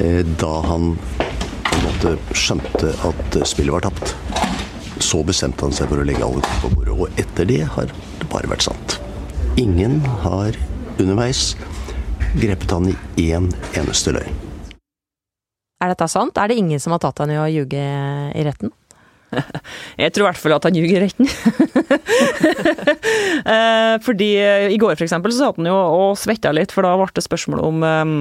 eh, 0.00 0.22
da 0.40 0.54
han 0.66 0.94
på 0.96 1.76
en 1.76 1.84
måte 1.84 2.16
skjønte 2.34 2.94
at 3.06 3.40
spillet 3.46 3.76
var 3.76 3.86
tapt, 3.86 4.16
så 5.04 5.20
bestemte 5.26 5.66
han 5.66 5.76
seg 5.76 5.90
for 5.90 6.00
å 6.00 6.06
legge 6.08 6.24
alle 6.24 6.42
kort 6.42 6.62
på 6.64 6.72
bordet. 6.78 6.96
Og 6.96 7.20
etter 7.20 7.48
det 7.48 7.62
har 7.76 7.92
det 7.92 8.30
bare 8.32 8.50
vært 8.50 8.64
sant. 8.66 8.96
Ingen 9.56 10.02
har 10.20 10.52
underveis 11.00 11.54
grepet 12.36 12.70
han 12.70 12.90
i 12.90 13.30
én 13.32 13.46
eneste 13.72 14.12
løgn. 14.12 14.34
Er 15.80 15.92
dette 15.94 16.08
sant? 16.12 16.36
Er 16.36 16.50
det 16.52 16.58
ingen 16.60 16.80
som 16.80 16.92
har 16.92 17.00
tatt 17.00 17.22
han 17.22 17.32
i 17.32 17.38
å 17.40 17.46
ljuge 17.48 17.80
i 17.80 18.44
retten? 18.44 18.68
Jeg 20.02 20.12
tror 20.12 20.26
i 20.26 20.28
hvert 20.28 20.42
fall 20.42 20.56
at 20.58 20.68
han 20.68 20.76
ljuger 20.76 21.00
i 21.00 21.08
retten. 21.08 21.32
Eh, 23.46 23.94
fordi 24.02 24.26
eh, 24.42 24.72
i 24.74 24.78
går 24.80 24.96
for 24.96 25.04
eksempel 25.04 25.30
så 25.30 25.44
satt 25.44 25.58
han 25.60 25.68
jo 25.68 25.74
og 25.76 26.16
svetta 26.18 26.50
litt, 26.56 26.72
for 26.74 26.82
da 26.82 26.96
ble 26.98 27.06
det 27.14 27.22
spørsmål 27.22 27.60
om 27.62 27.84
um 27.86 28.14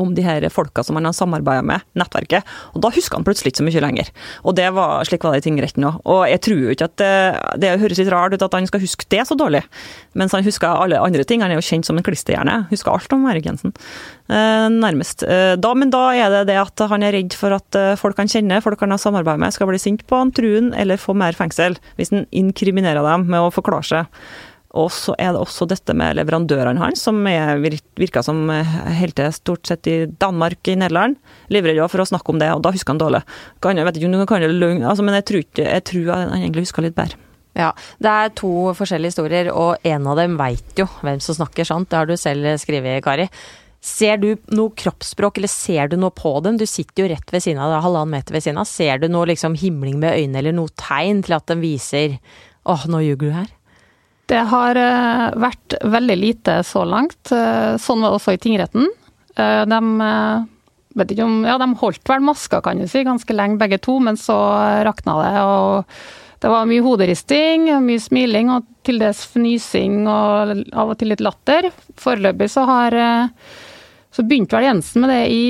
om 0.00 0.14
de 0.16 0.24
her 0.24 0.46
folka 0.52 0.84
som 0.86 0.98
han 0.98 1.08
har 1.08 1.16
samarbeida 1.16 1.64
med, 1.66 1.84
nettverket. 1.98 2.48
Og 2.72 2.84
da 2.84 2.92
husker 2.94 3.18
han 3.18 3.26
plutselig 3.26 3.52
ikke 3.52 3.62
så 3.62 3.66
mye 3.68 3.84
lenger. 3.84 4.12
Og 4.46 4.56
det 4.58 4.68
var, 4.76 5.04
slik 5.08 5.24
var 5.26 5.36
det 5.36 5.42
i 5.42 5.48
tingretten 5.48 5.86
òg. 5.88 6.00
Og 6.08 6.24
jeg 6.30 6.42
tror 6.46 6.62
jo 6.64 6.74
ikke 6.74 6.88
at 6.90 6.96
det, 7.02 7.12
det 7.64 7.74
høres 7.82 8.00
litt 8.00 8.12
rart 8.12 8.36
ut 8.36 8.46
at 8.46 8.56
han 8.56 8.68
skal 8.70 8.82
huske 8.82 9.08
det 9.12 9.26
så 9.28 9.36
dårlig, 9.38 9.62
mens 10.18 10.34
han 10.36 10.46
husker 10.46 10.70
alle 10.70 11.00
andre 11.00 11.26
ting. 11.28 11.44
Han 11.44 11.52
er 11.52 11.60
jo 11.60 11.66
kjent 11.66 11.88
som 11.88 11.98
en 11.98 12.06
klisterhjerne. 12.06 12.62
Husker 12.72 12.94
alt 12.94 13.16
om 13.16 13.26
Erik 13.30 13.48
Jensen. 13.48 13.74
Eh, 14.32 14.68
nærmest. 14.72 15.24
Eh, 15.26 15.54
da, 15.60 15.72
men 15.76 15.90
da 15.92 16.04
er 16.14 16.30
det 16.32 16.46
det 16.52 16.60
at 16.60 16.84
han 16.92 17.04
er 17.04 17.16
redd 17.16 17.36
for 17.36 17.54
at 17.56 17.78
eh, 17.78 17.96
folk 18.00 18.20
han 18.20 18.30
kjenner, 18.30 18.62
folk 18.64 18.80
han 18.84 18.94
har 18.94 19.02
samarbeid 19.02 19.42
med, 19.42 19.54
skal 19.54 19.68
bli 19.70 19.80
sint 19.82 20.06
på 20.08 20.20
han, 20.20 20.32
true 20.34 20.70
eller 20.78 21.00
få 21.00 21.16
mer 21.18 21.36
fengsel. 21.36 21.76
Hvis 21.98 22.14
han 22.14 22.26
inkriminerer 22.30 23.02
dem 23.04 23.28
med 23.32 23.44
å 23.44 23.52
forklare 23.52 23.88
seg. 23.88 24.24
Og 24.78 24.88
så 24.94 25.12
er 25.20 25.34
det 25.34 25.40
også 25.42 25.66
dette 25.68 25.92
med 25.96 26.16
leverandørene 26.16 26.80
hans, 26.80 27.02
som 27.04 27.18
er, 27.28 27.58
virker 27.60 28.24
som 28.24 28.46
eh, 28.52 28.76
helt 28.96 29.18
til 29.18 29.32
stort 29.36 29.68
sett 29.68 29.88
i 29.90 29.96
Danmark, 30.06 30.62
i 30.68 30.78
Nederland. 30.80 31.18
Livredd 31.52 31.82
for 31.92 32.04
å 32.04 32.08
snakke 32.08 32.32
om 32.32 32.40
det, 32.40 32.48
og 32.54 32.62
da 32.64 32.72
husker 32.72 32.94
han 32.94 33.02
dårlig. 33.02 33.20
Kan, 33.60 33.76
jeg 33.76 33.88
vet 33.88 34.00
ikke 34.00 34.24
kan 34.30 34.44
det 34.44 34.54
løgn, 34.54 34.80
altså, 34.80 35.04
men 35.04 35.18
jeg 35.18 35.28
tror, 35.28 35.44
ikke, 35.44 35.66
jeg 35.68 35.86
tror 35.90 36.14
han 36.14 36.32
egentlig 36.38 36.64
husker 36.64 36.86
litt 36.86 36.96
bedre. 36.96 37.20
Ja, 37.52 37.74
Det 38.00 38.08
er 38.08 38.30
to 38.32 38.72
forskjellige 38.78 39.12
historier, 39.12 39.50
og 39.52 39.82
en 39.84 40.06
av 40.08 40.16
dem 40.16 40.38
veit 40.40 40.78
jo 40.80 40.86
hvem 41.02 41.20
som 41.20 41.36
snakker 41.36 41.68
sant. 41.68 41.90
Det 41.90 41.98
har 41.98 42.08
du 42.08 42.16
selv 42.16 42.48
skrevet, 42.62 43.02
Kari. 43.04 43.28
Ser 43.82 44.16
du 44.22 44.36
noe 44.54 44.72
kroppsspråk, 44.78 45.36
eller 45.36 45.50
ser 45.50 45.90
du 45.90 45.98
noe 45.98 46.14
på 46.14 46.32
dem? 46.46 46.56
Du 46.56 46.64
sitter 46.70 47.02
jo 47.02 47.10
rett 47.12 47.32
ved 47.34 47.42
siden 47.44 47.60
av, 47.60 47.74
halvannen 47.82 48.14
meter 48.14 48.36
ved 48.38 48.44
siden 48.46 48.62
av. 48.62 48.70
Ser 48.70 49.02
du 49.02 49.08
noe 49.10 49.28
liksom 49.28 49.58
himling 49.58 49.98
med 50.00 50.14
øynene, 50.14 50.38
eller 50.38 50.56
noe 50.56 50.72
tegn 50.80 51.20
til 51.26 51.36
at 51.36 51.50
de 51.50 51.58
viser 51.60 52.16
åh, 52.64 52.86
nå 52.88 53.02
ljuger 53.02 53.26
du 53.26 53.34
her? 53.34 53.50
Det 54.30 54.42
har 54.48 54.78
eh, 54.78 55.28
vært 55.40 55.76
veldig 55.82 56.16
lite 56.16 56.58
så 56.66 56.84
langt. 56.88 57.32
Eh, 57.34 57.74
sånn 57.82 58.02
var 58.02 58.12
det 58.12 58.20
også 58.20 58.36
i 58.36 58.40
tingretten. 58.42 58.88
Eh, 59.34 59.62
de, 59.66 59.80
om, 61.24 61.38
ja, 61.48 61.58
de 61.58 61.68
holdt 61.80 62.08
vel 62.08 62.24
maska, 62.24 62.62
kan 62.64 62.80
du 62.80 62.86
si, 62.88 63.04
ganske 63.06 63.36
lenge 63.36 63.60
begge 63.60 63.80
to, 63.82 63.98
men 64.04 64.18
så 64.20 64.36
rakna 64.86 65.18
det. 65.22 65.34
og 65.42 66.40
Det 66.42 66.52
var 66.52 66.70
mye 66.70 66.84
hoderisting, 66.84 67.68
mye 67.82 68.02
smiling 68.02 68.52
og 68.54 68.68
til 68.86 69.02
dels 69.02 69.24
fnysing 69.34 70.02
og 70.10 70.56
av 70.70 70.94
og 70.94 70.98
til 71.00 71.12
litt 71.12 71.22
latter. 71.24 71.70
Foreløpig 72.00 72.50
så 72.50 72.66
har 72.68 72.98
Så 74.12 74.26
begynte 74.28 74.52
vel 74.52 74.66
Jensen 74.66 75.00
med 75.00 75.08
det 75.08 75.22
i 75.32 75.44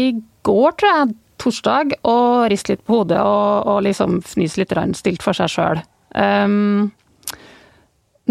går, 0.47 0.75
tror 0.79 0.91
jeg, 0.95 1.15
torsdag, 1.43 1.97
og 2.07 2.47
riste 2.53 2.71
litt 2.77 2.85
på 2.87 3.01
hodet 3.01 3.19
og, 3.19 3.67
og 3.67 3.81
liksom 3.83 4.21
fnyse 4.23 4.61
litt 4.61 4.75
stilt 4.95 5.25
for 5.25 5.35
seg 5.35 5.51
sjøl. 5.51 5.81
Um, 6.15 6.93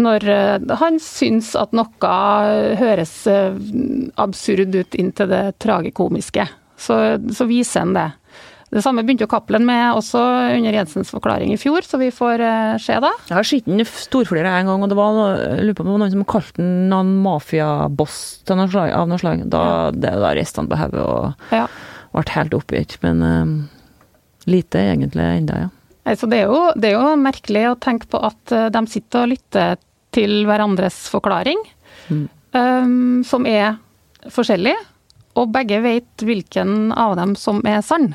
når 0.02 0.26
eh, 0.30 0.72
han 0.80 0.98
syns 1.02 1.52
at 1.58 1.74
noe 1.76 2.16
høres 2.78 3.14
eh, 3.30 3.54
absurd 4.20 4.74
ut 4.76 4.98
inntil 4.98 5.30
det 5.32 5.44
tragikomiske, 5.62 6.48
så, 6.80 6.98
så 7.32 7.46
viser 7.48 7.86
han 7.86 7.96
det. 7.96 8.08
Det 8.72 8.80
samme 8.80 9.02
begynte 9.04 9.26
jo 9.26 9.28
Cappelen 9.28 9.66
med 9.68 9.98
også 9.98 10.20
under 10.56 10.72
Jensens 10.72 11.10
forklaring 11.12 11.50
i 11.52 11.58
fjor, 11.60 11.84
så 11.84 11.98
vi 12.00 12.08
får 12.14 12.40
uh, 12.40 12.78
se 12.80 12.94
da. 13.04 13.10
Jeg 13.28 13.36
har 13.36 13.44
sett 13.44 13.66
den 13.68 13.84
storflire 13.84 14.48
en 14.48 14.70
gang, 14.70 14.80
og 14.80 14.88
det 14.88 14.96
var 14.96 15.18
jeg 15.60 15.76
på 15.76 15.84
noen 15.84 16.06
som 16.08 16.24
kalte 16.24 16.56
den 16.56 16.86
noen 16.88 17.10
mafiaboss 17.20 18.16
av 18.48 18.62
noe 18.62 19.20
slag. 19.20 19.44
Da, 19.52 19.66
det, 19.92 20.14
da 20.24 20.32
reiste 20.32 20.64
han 20.64 20.72
på 20.72 20.80
hodet 20.80 21.04
og 21.04 21.52
ja. 21.52 21.66
ble 22.16 22.24
helt 22.32 22.56
oppgitt. 22.56 22.96
Men 23.04 23.20
um, 23.20 23.54
lite 24.48 24.86
egentlig 24.88 25.28
enda, 25.36 25.60
ja. 25.66 25.70
Altså, 26.02 26.26
det, 26.26 26.40
er 26.40 26.50
jo, 26.50 26.62
det, 26.74 26.90
er 26.90 26.96
jo, 26.96 27.14
merkelig 27.20 27.66
å 27.70 27.78
tenke 27.78 28.08
på 28.10 28.18
at 28.26 28.52
eh, 28.54 28.68
de 28.74 28.80
sitter 28.90 29.22
og 29.22 29.30
lytter 29.30 29.76
til 30.12 30.42
hverandres 30.48 30.96
forklaring, 31.12 31.58
mm. 32.08 32.24
um, 32.56 33.22
som 33.26 33.46
er 33.48 33.76
forskjellig, 34.32 34.74
og 35.40 35.52
begge 35.54 35.80
vet 35.84 36.24
hvilken 36.26 36.92
av 36.92 37.16
dem 37.16 37.34
som 37.38 37.62
er 37.68 37.80
sann. 37.84 38.12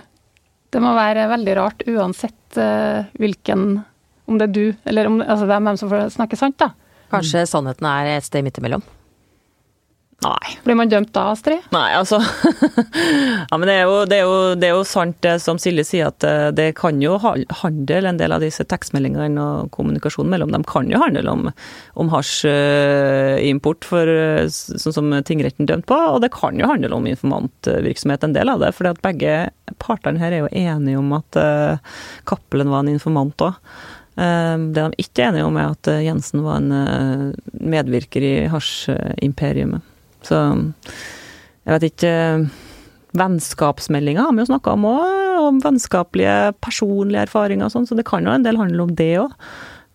Det 0.69 0.81
må 0.83 0.91
være 0.97 1.29
veldig 1.31 1.55
rart 1.57 1.86
uansett 1.89 2.60
uh, 2.60 3.07
hvilken 3.17 3.79
Om 4.27 4.36
det 4.38 4.49
er 4.49 4.51
du, 4.51 4.65
eller 4.83 5.07
om 5.07 5.21
altså, 5.23 5.45
det 5.47 5.55
er 5.55 5.62
hvem 5.63 5.77
som 5.79 5.89
får 5.89 6.10
snakke 6.17 6.36
sant, 6.36 6.57
da. 6.60 6.73
Kanskje 7.07 7.45
sannheten 7.47 7.88
er 7.88 8.10
et 8.17 8.25
sted 8.27 8.43
midt 8.43 8.57
imellom? 8.60 8.83
Nei. 10.25 10.58
Blir 10.63 10.73
man 10.73 10.89
dømt 10.89 11.12
da, 11.13 11.27
Astrid? 11.36 11.65
Nei, 11.69 11.91
altså 11.93 12.17
Ja, 13.51 13.58
men 13.60 13.67
det 13.69 13.73
er, 13.75 13.84
jo, 13.86 13.97
det, 14.10 14.17
er 14.17 14.23
jo, 14.25 14.38
det 14.58 14.65
er, 14.65 14.73
jo, 14.73 14.86
sant 14.88 15.19
det 15.21 15.36
som 15.43 15.60
Silje 15.62 15.84
sier, 15.86 16.10
at 16.10 16.25
eh, 16.25 16.47
det 16.58 16.71
kan 16.80 16.97
jo 17.03 17.19
handle, 17.21 17.99
en 18.01 18.17
del 18.17 18.34
av 18.34 18.41
disse 18.41 18.65
tekstmeldingene 18.65 19.38
og 19.38 19.69
kommunikasjonen 19.75 20.32
mellom 20.34 20.56
dem 20.56 20.65
kan 20.65 20.89
jo 20.89 20.97
handle 21.03 21.30
om, 21.30 21.51
om 22.01 22.10
hasjimport, 22.10 23.86
eh, 23.93 24.47
sånn 24.49 24.95
som 24.95 25.13
tingretten 25.27 25.69
dømte 25.69 25.86
på, 25.91 25.99
og 26.15 26.23
det 26.25 26.32
kan 26.34 26.58
jo 26.58 26.69
handle 26.71 26.97
om 26.97 27.06
informantvirksomhet, 27.12 28.25
en 28.25 28.34
del 28.34 28.49
av 28.49 28.63
det. 28.63 28.71
For 28.73 28.89
begge 29.03 29.36
partene 29.84 30.23
her 30.23 30.34
er 30.34 30.47
jo 30.47 30.49
enige 30.49 30.97
om 30.97 31.13
at 31.13 31.38
uh, 31.38 31.99
Cappelen 32.25 32.71
var 32.73 32.82
en 32.82 32.95
informant 32.95 33.45
òg. 33.45 33.60
Det 34.17 34.82
de 34.82 35.03
ikke 35.03 35.21
er 35.21 35.30
enige 35.30 35.45
om, 35.45 35.60
er 35.62 35.75
at 35.75 35.89
Jensen 36.01 36.41
var 36.41 36.58
en 36.58 37.36
medvirker 37.53 38.25
i 38.25 38.34
hasjimperiumet. 38.49 39.86
Så 40.27 40.41
jeg 41.67 41.73
vet 41.73 41.87
ikke 41.91 42.15
Vennskapsmeldinga 43.17 44.27
har 44.27 44.35
vi 44.35 44.43
jo 44.43 44.51
snakka 44.51 44.75
om 44.75 44.85
òg, 44.89 45.15
om 45.47 45.63
vennskapelige, 45.63 46.53
personlige 46.63 47.23
erfaringer 47.27 47.67
og 47.67 47.73
sånn, 47.73 47.87
så 47.89 47.97
det 47.97 48.05
kan 48.07 48.25
jo 48.27 48.33
en 48.33 48.45
del 48.45 48.59
handle 48.59 48.85
om 48.85 48.93
det 48.99 49.13
òg. 49.23 49.33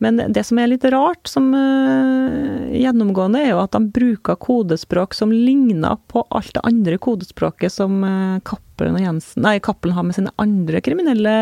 Men 0.02 0.18
det 0.34 0.42
som 0.48 0.58
er 0.58 0.72
litt 0.72 0.84
rart, 0.90 1.28
som 1.30 1.52
uh, 1.54 2.72
gjennomgående, 2.74 3.38
er 3.44 3.52
jo 3.52 3.60
at 3.62 3.76
de 3.76 3.86
bruker 3.94 4.38
kodespråk 4.42 5.14
som 5.14 5.30
ligner 5.30 6.00
på 6.10 6.24
alt 6.34 6.50
det 6.56 6.64
andre 6.66 6.98
kodespråket 6.98 7.70
som 7.70 8.00
uh, 8.02 8.40
Cappelen 8.42 8.98
har 8.98 10.02
med 10.08 10.16
sine 10.16 10.32
andre 10.42 10.82
kriminelle 10.82 11.36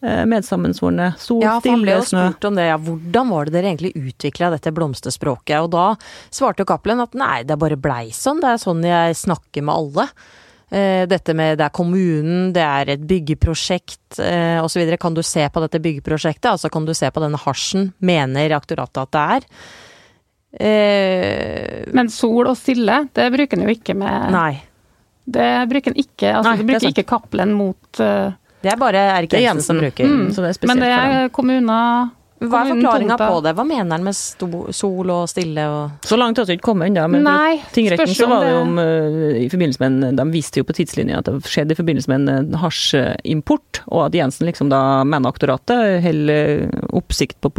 medsammensvorne. 0.00 1.10
Sol, 1.18 1.42
Ja, 1.42 1.56
for 1.60 1.74
han 1.74 1.82
ble 1.82 1.96
jo 1.98 2.04
spurt 2.06 2.44
om 2.46 2.54
det, 2.58 2.68
ja, 2.68 2.76
hvordan 2.78 3.30
var 3.32 3.48
det 3.48 3.56
dere 3.56 3.72
egentlig 3.72 3.94
utvikla 3.98 4.50
dette 4.54 4.70
blomsterspråket? 4.76 5.56
Og 5.64 5.70
da 5.74 5.86
svarte 6.30 6.62
jo 6.62 6.68
Cappelen 6.70 7.02
at 7.02 7.16
nei, 7.18 7.40
det 7.48 7.56
bare 7.58 7.76
blei 7.80 8.10
sånn, 8.14 8.38
det 8.44 8.52
er 8.54 8.60
sånn 8.62 8.84
jeg 8.86 9.16
snakker 9.18 9.66
med 9.66 9.74
alle. 9.74 10.06
Eh, 10.70 11.06
Dette 11.08 11.32
med 11.32 11.56
det 11.58 11.64
er 11.64 11.72
kommunen, 11.72 12.52
det 12.52 12.60
er 12.60 12.90
et 12.92 13.04
byggeprosjekt 13.08 14.18
eh, 14.20 14.58
osv. 14.60 14.84
Kan 15.00 15.14
du 15.16 15.22
se 15.24 15.46
på 15.48 15.62
dette 15.64 15.80
byggeprosjektet? 15.80 16.50
Altså 16.52 16.68
kan 16.70 16.84
du 16.84 16.92
se 16.94 17.08
på 17.10 17.22
denne 17.24 17.40
hasjen? 17.40 17.90
Mener 18.04 18.52
aktoratet 18.58 19.00
at 19.06 19.14
det 19.16 19.22
er? 19.38 19.46
Eh, 20.68 21.84
Men 21.96 22.08
sol 22.12 22.46
og 22.48 22.56
stille, 22.60 23.06
det 23.16 23.30
bruker 23.34 23.58
en 23.58 23.66
jo 23.68 23.74
ikke 23.74 23.96
med 23.98 24.30
nei. 24.34 24.52
Det 25.28 25.48
bruker 25.68 25.92
en 25.92 25.98
ikke. 26.00 26.30
Altså, 26.38 26.52
Nei, 26.54 26.60
er 26.62 26.68
bruker 26.70 26.88
ikke 26.92 27.04
Cappelen 27.10 27.50
mot 27.56 28.00
eh, 28.00 28.30
Det 28.62 28.70
er 28.72 28.78
bare 28.80 29.02
Erik 29.16 29.34
er 29.38 29.44
Jensen 29.46 29.74
som 29.76 29.82
bruker. 29.82 30.06
Mm, 30.06 30.30
så 30.34 30.44
det 30.44 30.52
er 30.52 30.56
spesielt 30.56 30.80
Men 30.80 30.84
det 30.84 30.94
er 30.94 31.28
kommuner 31.34 32.08
Hva 32.38 32.60
er 32.62 32.72
forklaringa 32.72 33.16
på 33.18 33.38
det? 33.42 33.52
Hva 33.58 33.64
mener 33.66 33.96
han 33.96 34.06
med 34.06 34.16
sto, 34.18 34.48
sol 34.74 35.10
og 35.14 35.24
stille 35.30 35.64
og 35.74 36.06
Så 36.06 36.18
langt 36.18 36.38
har 36.38 36.46
vi 36.46 36.58
ikke 36.58 36.68
kommet 36.70 36.90
ennå, 36.90 37.06
men 37.10 37.26
Nei, 37.26 37.58
tingretten 37.74 38.14
så 38.14 38.28
var 38.30 38.46
det 38.46 38.52
jo 38.52 38.60
om 38.64 38.78
eh, 38.82 39.40
i 39.44 39.48
forbindelse 39.50 39.82
med 39.82 40.10
en, 40.10 40.20
De 40.20 40.28
viste 40.34 40.62
jo 40.62 40.66
på 40.68 40.76
tidslinja 40.78 41.22
at 41.22 41.30
det 41.30 41.38
skjedde 41.50 41.74
i 41.74 41.80
forbindelse 41.80 42.12
med 42.12 42.26
en 42.26 42.52
eh, 42.54 42.60
hasjimport, 42.62 43.82
og 43.90 44.08
at 44.08 44.18
Jensen 44.18 44.50
liksom 44.50 44.70
da 44.74 44.82
mener 45.06 45.30
aktoratet 45.30 45.98
holder 46.06 46.68
oppsikt 46.98 47.40
på 47.42 47.54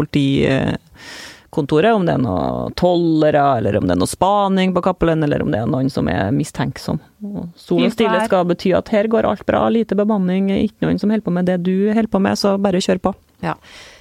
politikontoret, 1.49 1.93
om 1.93 2.05
det 2.05 2.13
er 2.13 2.21
noe 2.21 2.71
tollere, 2.75 3.57
eller 3.57 3.77
om 3.77 3.87
det 3.87 3.95
er 3.95 3.99
noe 3.99 4.09
spaning 4.09 4.73
på 4.73 4.81
Cappelen, 4.81 5.23
eller 5.23 5.41
om 5.41 5.51
det 5.51 5.59
er 5.59 5.69
noen 5.69 5.89
som 5.89 6.07
er 6.07 6.31
mistenksom. 6.31 6.99
Og 7.23 7.49
Sol 7.55 7.83
og 7.83 7.93
stille 7.93 8.25
skal 8.25 8.45
bety 8.45 8.73
at 8.73 8.89
her 8.89 9.07
går 9.07 9.25
alt 9.25 9.45
bra, 9.45 9.67
lite 9.69 9.95
bemanning, 9.95 10.49
ikke 10.49 10.85
noen 10.85 10.99
som 10.99 11.09
holder 11.09 11.25
på 11.25 11.33
med 11.33 11.45
det 11.49 11.61
du 11.63 11.91
holder 11.93 12.09
på 12.09 12.19
med, 12.19 12.37
så 12.37 12.57
bare 12.57 12.81
kjør 12.81 12.99
på. 12.99 13.15
Ja. 13.41 13.55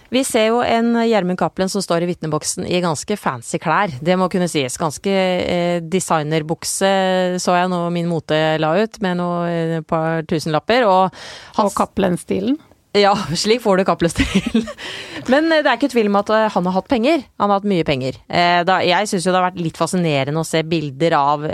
Vi 0.08 0.22
ser 0.24 0.46
jo 0.48 0.62
en 0.64 0.94
Gjermund 1.04 1.36
Cappelen 1.36 1.68
som 1.68 1.82
står 1.84 2.06
i 2.06 2.06
vitneboksen 2.08 2.64
i 2.64 2.78
ganske 2.80 3.16
fancy 3.20 3.58
klær. 3.60 3.92
Det 4.00 4.14
må 4.16 4.30
kunne 4.32 4.48
sies. 4.48 4.78
Ganske 4.80 5.12
eh, 5.12 5.82
designerbukse 5.84 6.92
så 7.36 7.56
jeg 7.58 7.68
nå 7.68 7.82
min 7.92 8.08
mote 8.08 8.38
la 8.56 8.70
ut, 8.80 8.96
med 9.04 9.20
noe 9.20 9.42
eh, 9.52 9.82
par 9.84 10.24
tusenlapper. 10.24 10.88
Og 10.88 11.12
og 11.12 11.60
hans, 11.60 11.76
Cappelen-stilen. 11.76 12.56
Ja, 12.96 13.12
slik 13.36 13.60
får 13.62 13.78
du 13.78 13.84
Cappelen-stil. 13.84 14.64
Men 15.32 15.52
eh, 15.52 15.60
det 15.60 15.68
er 15.68 15.76
ikke 15.76 15.90
tvil 15.92 16.08
om 16.08 16.18
at 16.22 16.32
eh, 16.32 16.48
han 16.54 16.68
har 16.68 16.76
hatt 16.78 16.90
penger. 16.90 17.24
Han 17.40 17.50
har 17.50 17.60
hatt 17.60 17.68
mye 17.68 17.86
penger. 17.86 18.16
Eh, 18.28 18.60
jeg 18.88 19.10
syns 19.10 19.26
jo 19.26 19.32
det 19.32 19.40
har 19.40 19.48
vært 19.50 19.60
litt 19.60 19.80
fascinerende 19.80 20.40
å 20.40 20.48
se 20.48 20.62
bilder 20.66 21.16
av 21.18 21.44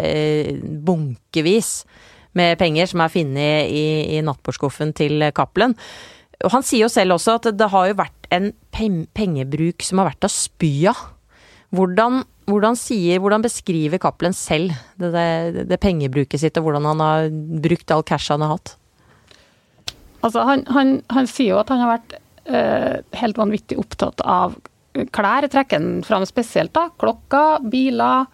bunkevis 0.86 1.72
med 2.38 2.58
penger 2.58 2.90
som 2.90 3.02
er 3.02 3.12
funnet 3.14 3.70
i, 3.70 3.86
i 4.16 4.22
nattbordskuffen 4.26 4.94
til 4.98 5.26
Cappelen. 5.34 5.76
Og 6.44 6.52
han 6.52 6.64
sier 6.66 6.84
jo 6.84 6.92
selv 6.92 7.16
også 7.16 7.38
at 7.38 7.50
det 7.56 7.70
har 7.70 7.88
jo 7.88 7.98
vært 7.98 8.30
en 8.34 8.50
pengebruk 8.74 9.84
som 9.86 10.00
har 10.02 10.10
vært 10.12 10.26
å 10.26 10.32
spy 10.32 10.72
av. 10.90 11.02
Hvordan, 11.74 12.22
hvordan, 12.46 12.76
sier, 12.78 13.18
hvordan 13.22 13.42
beskriver 13.42 14.02
Cappelen 14.02 14.34
selv 14.36 14.74
det, 15.00 15.10
det, 15.14 15.66
det 15.70 15.82
pengebruket 15.82 16.42
sitt, 16.42 16.58
og 16.58 16.68
hvordan 16.68 16.86
han 16.92 17.02
har 17.02 17.30
brukt 17.64 17.94
all 17.94 18.06
cash 18.06 18.30
han 18.30 18.44
har 18.46 18.54
hatt? 18.56 18.76
Altså, 20.24 20.44
han, 20.48 20.64
han, 20.72 20.98
han 21.12 21.28
sier 21.30 21.54
jo 21.54 21.60
at 21.60 21.72
han 21.72 21.82
har 21.84 21.96
vært 21.96 22.14
eh, 22.48 23.00
helt 23.20 23.40
vanvittig 23.40 23.78
opptatt 23.80 24.22
av 24.24 24.56
klær. 25.14 25.48
Trekker 25.50 25.80
han 25.80 26.04
fram 26.06 26.24
spesielt, 26.28 26.72
da. 26.76 26.88
Klokker, 27.00 27.66
biler. 27.70 28.30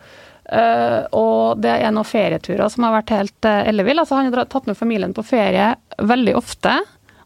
eh, 0.53 1.01
og 1.17 1.63
det 1.65 1.75
er 1.81 1.91
noen 1.95 2.07
ferieturer 2.09 2.71
som 2.71 2.87
har 2.87 3.01
vært 3.01 3.15
helt 3.17 3.49
uh, 3.49 3.63
elleville. 3.71 4.05
Altså, 4.05 4.21
han 4.21 4.31
har 4.31 4.47
tatt 4.53 4.71
med 4.71 4.79
familien 4.79 5.17
på 5.17 5.27
ferie 5.27 5.73
veldig 5.99 6.37
ofte. 6.39 6.79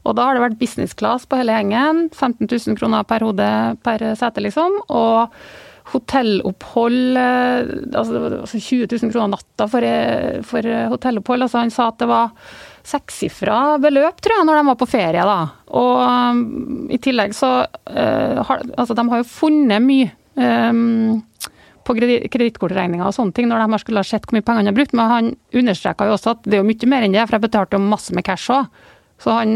Og 0.05 0.17
da 0.17 0.27
har 0.29 0.37
det 0.37 0.45
vært 0.45 0.59
business 0.61 0.97
class 0.97 1.25
på 1.29 1.39
hele 1.41 1.55
gjengen. 1.57 2.09
15 2.13 2.49
000 2.49 2.81
kroner 2.81 3.07
per 3.09 3.25
hode 3.25 3.53
per 3.85 4.05
sete, 4.21 4.43
liksom. 4.45 4.83
Og 4.93 5.33
hotellopphold 5.93 7.19
eh, 7.21 7.73
altså, 7.93 8.21
altså 8.41 8.59
20 8.59 8.89
000 8.89 9.13
kroner 9.13 9.35
natta 9.37 9.67
for, 9.69 9.85
eh, 9.85 10.41
for 10.47 10.67
eh, 10.67 10.87
hotellopphold. 10.93 11.45
Altså, 11.45 11.61
han 11.61 11.75
sa 11.75 11.91
at 11.91 12.01
det 12.01 12.09
var 12.11 12.33
sekssifra 12.85 13.79
beløp, 13.81 14.19
tror 14.21 14.37
jeg, 14.39 14.47
når 14.49 14.59
de 14.61 14.67
var 14.69 14.77
på 14.81 14.89
ferie. 14.91 15.23
da. 15.25 15.37
Og 15.73 16.01
um, 16.05 16.43
i 16.93 16.99
tillegg 17.01 17.33
så 17.37 17.53
uh, 17.65 18.43
har 18.45 18.65
Altså, 18.77 18.95
de 18.99 19.05
har 19.09 19.23
jo 19.23 19.29
funnet 19.29 19.81
mye 19.83 20.11
um, 20.37 21.23
på 21.85 21.97
kredi- 21.97 22.29
kredittkortregninger 22.33 23.05
og 23.09 23.13
sånne 23.17 23.33
ting, 23.37 23.49
når 23.49 23.65
de 23.65 23.71
har 23.75 23.83
skulle 23.83 24.01
ha 24.05 24.09
sett 24.09 24.25
hvor 24.29 24.37
mye 24.39 24.45
penger 24.47 24.63
han 24.65 24.71
har 24.73 24.77
brukt. 24.77 24.93
Men 24.97 25.11
han 25.13 25.33
understreka 25.57 26.07
jo 26.09 26.17
også 26.19 26.35
at 26.37 26.45
det 26.45 26.59
er 26.59 26.63
jo 26.63 26.69
mye 26.69 26.91
mer 26.93 27.03
enn 27.09 27.17
det, 27.17 27.25
for 27.29 27.37
jeg 27.39 27.47
betalte 27.49 27.77
jo 27.79 27.85
masse 27.89 28.15
med 28.17 28.25
cash 28.29 28.53
òg. 28.53 28.69
Så 29.25 29.33
han 29.33 29.53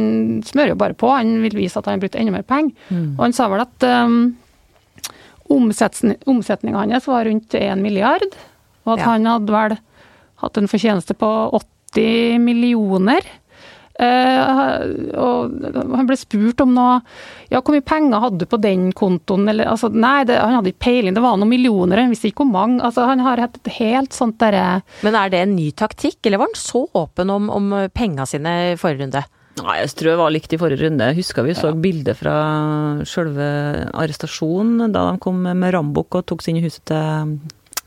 smører 0.47 0.73
jo 0.73 0.81
bare 0.81 0.95
på. 0.97 1.09
Han 1.13 1.39
vil 1.43 1.57
vise 1.59 1.77
at 1.81 1.85
han 1.89 1.97
har 1.99 2.05
brukt 2.05 2.17
enda 2.17 2.33
mer 2.33 2.45
penger. 2.49 2.73
Og 3.19 3.25
han 3.27 3.35
sa 3.37 3.49
vel 3.53 3.65
at 3.65 3.89
um, 3.89 4.37
omsetninga 6.29 6.79
hans 6.79 7.09
var 7.09 7.25
rundt 7.29 7.55
1 7.55 7.79
milliard, 7.83 8.25
og 8.85 8.93
at 8.95 8.99
Ja. 9.01 9.05
han 9.13 9.27
hadde 9.27 9.53
vel 9.53 9.77
hatt 10.43 10.57
en 10.61 10.69
fortjeneste 10.69 11.15
på 11.19 11.29
80 11.53 11.67
millioner. 12.43 13.25
Eh, 13.99 15.15
og 15.19 15.65
han 15.75 16.07
ble 16.07 16.15
spurt 16.15 16.61
om 16.63 16.71
noe 16.77 17.01
Ja, 17.51 17.59
hvor 17.59 17.75
mye 17.75 17.83
penger 17.83 18.21
hadde 18.23 18.45
du 18.45 18.47
på 18.47 18.61
den 18.63 18.93
kontoen? 18.95 19.49
Eller, 19.51 19.67
altså, 19.73 19.91
nei, 19.91 20.21
det, 20.29 20.37
han 20.39 20.55
hadde 20.55 20.71
ikke 20.71 20.85
peiling. 20.87 21.17
Det 21.17 21.25
var 21.25 21.39
noen 21.41 21.51
millioner, 21.51 22.05
han 22.05 22.13
visste 22.13 22.31
ikke 22.31 22.45
hvor 22.45 22.53
mange. 22.53 22.79
Altså, 22.85 23.09
han 23.09 23.25
har 23.25 23.43
hatt 23.43 23.59
et 23.59 23.73
helt 23.81 24.15
sånt 24.15 24.39
derre 24.39 24.85
Men 25.03 25.19
er 25.19 25.33
det 25.33 25.43
en 25.43 25.57
ny 25.57 25.73
taktikk, 25.73 26.21
eller 26.27 26.43
var 26.43 26.53
han 26.53 26.61
så 26.61 26.85
åpen 27.01 27.35
om, 27.35 27.51
om 27.51 27.75
penga 27.91 28.29
sine 28.29 28.55
i 28.69 28.79
forrige 28.79 29.07
runde? 29.07 29.25
Nei, 29.59 29.81
jeg 29.81 29.95
tror 29.99 30.13
det 30.13 30.19
var 30.21 30.31
likt 30.31 30.53
i 30.55 30.59
forrige 30.61 30.87
runde. 30.87 31.11
Jeg 31.11 31.19
husker 31.19 31.47
vi 31.47 31.57
så 31.59 31.73
bilder 31.75 32.15
fra 32.15 32.35
selve 33.09 33.49
arrestasjonen, 33.91 34.93
da 34.95 35.09
de 35.11 35.23
kom 35.25 35.43
med 35.43 35.75
rambukk 35.75 36.21
og 36.21 36.29
tok 36.31 36.45
seg 36.45 36.55
inn 36.55 36.63
i 36.63 36.69
huset 36.69 36.85
til 36.87 37.35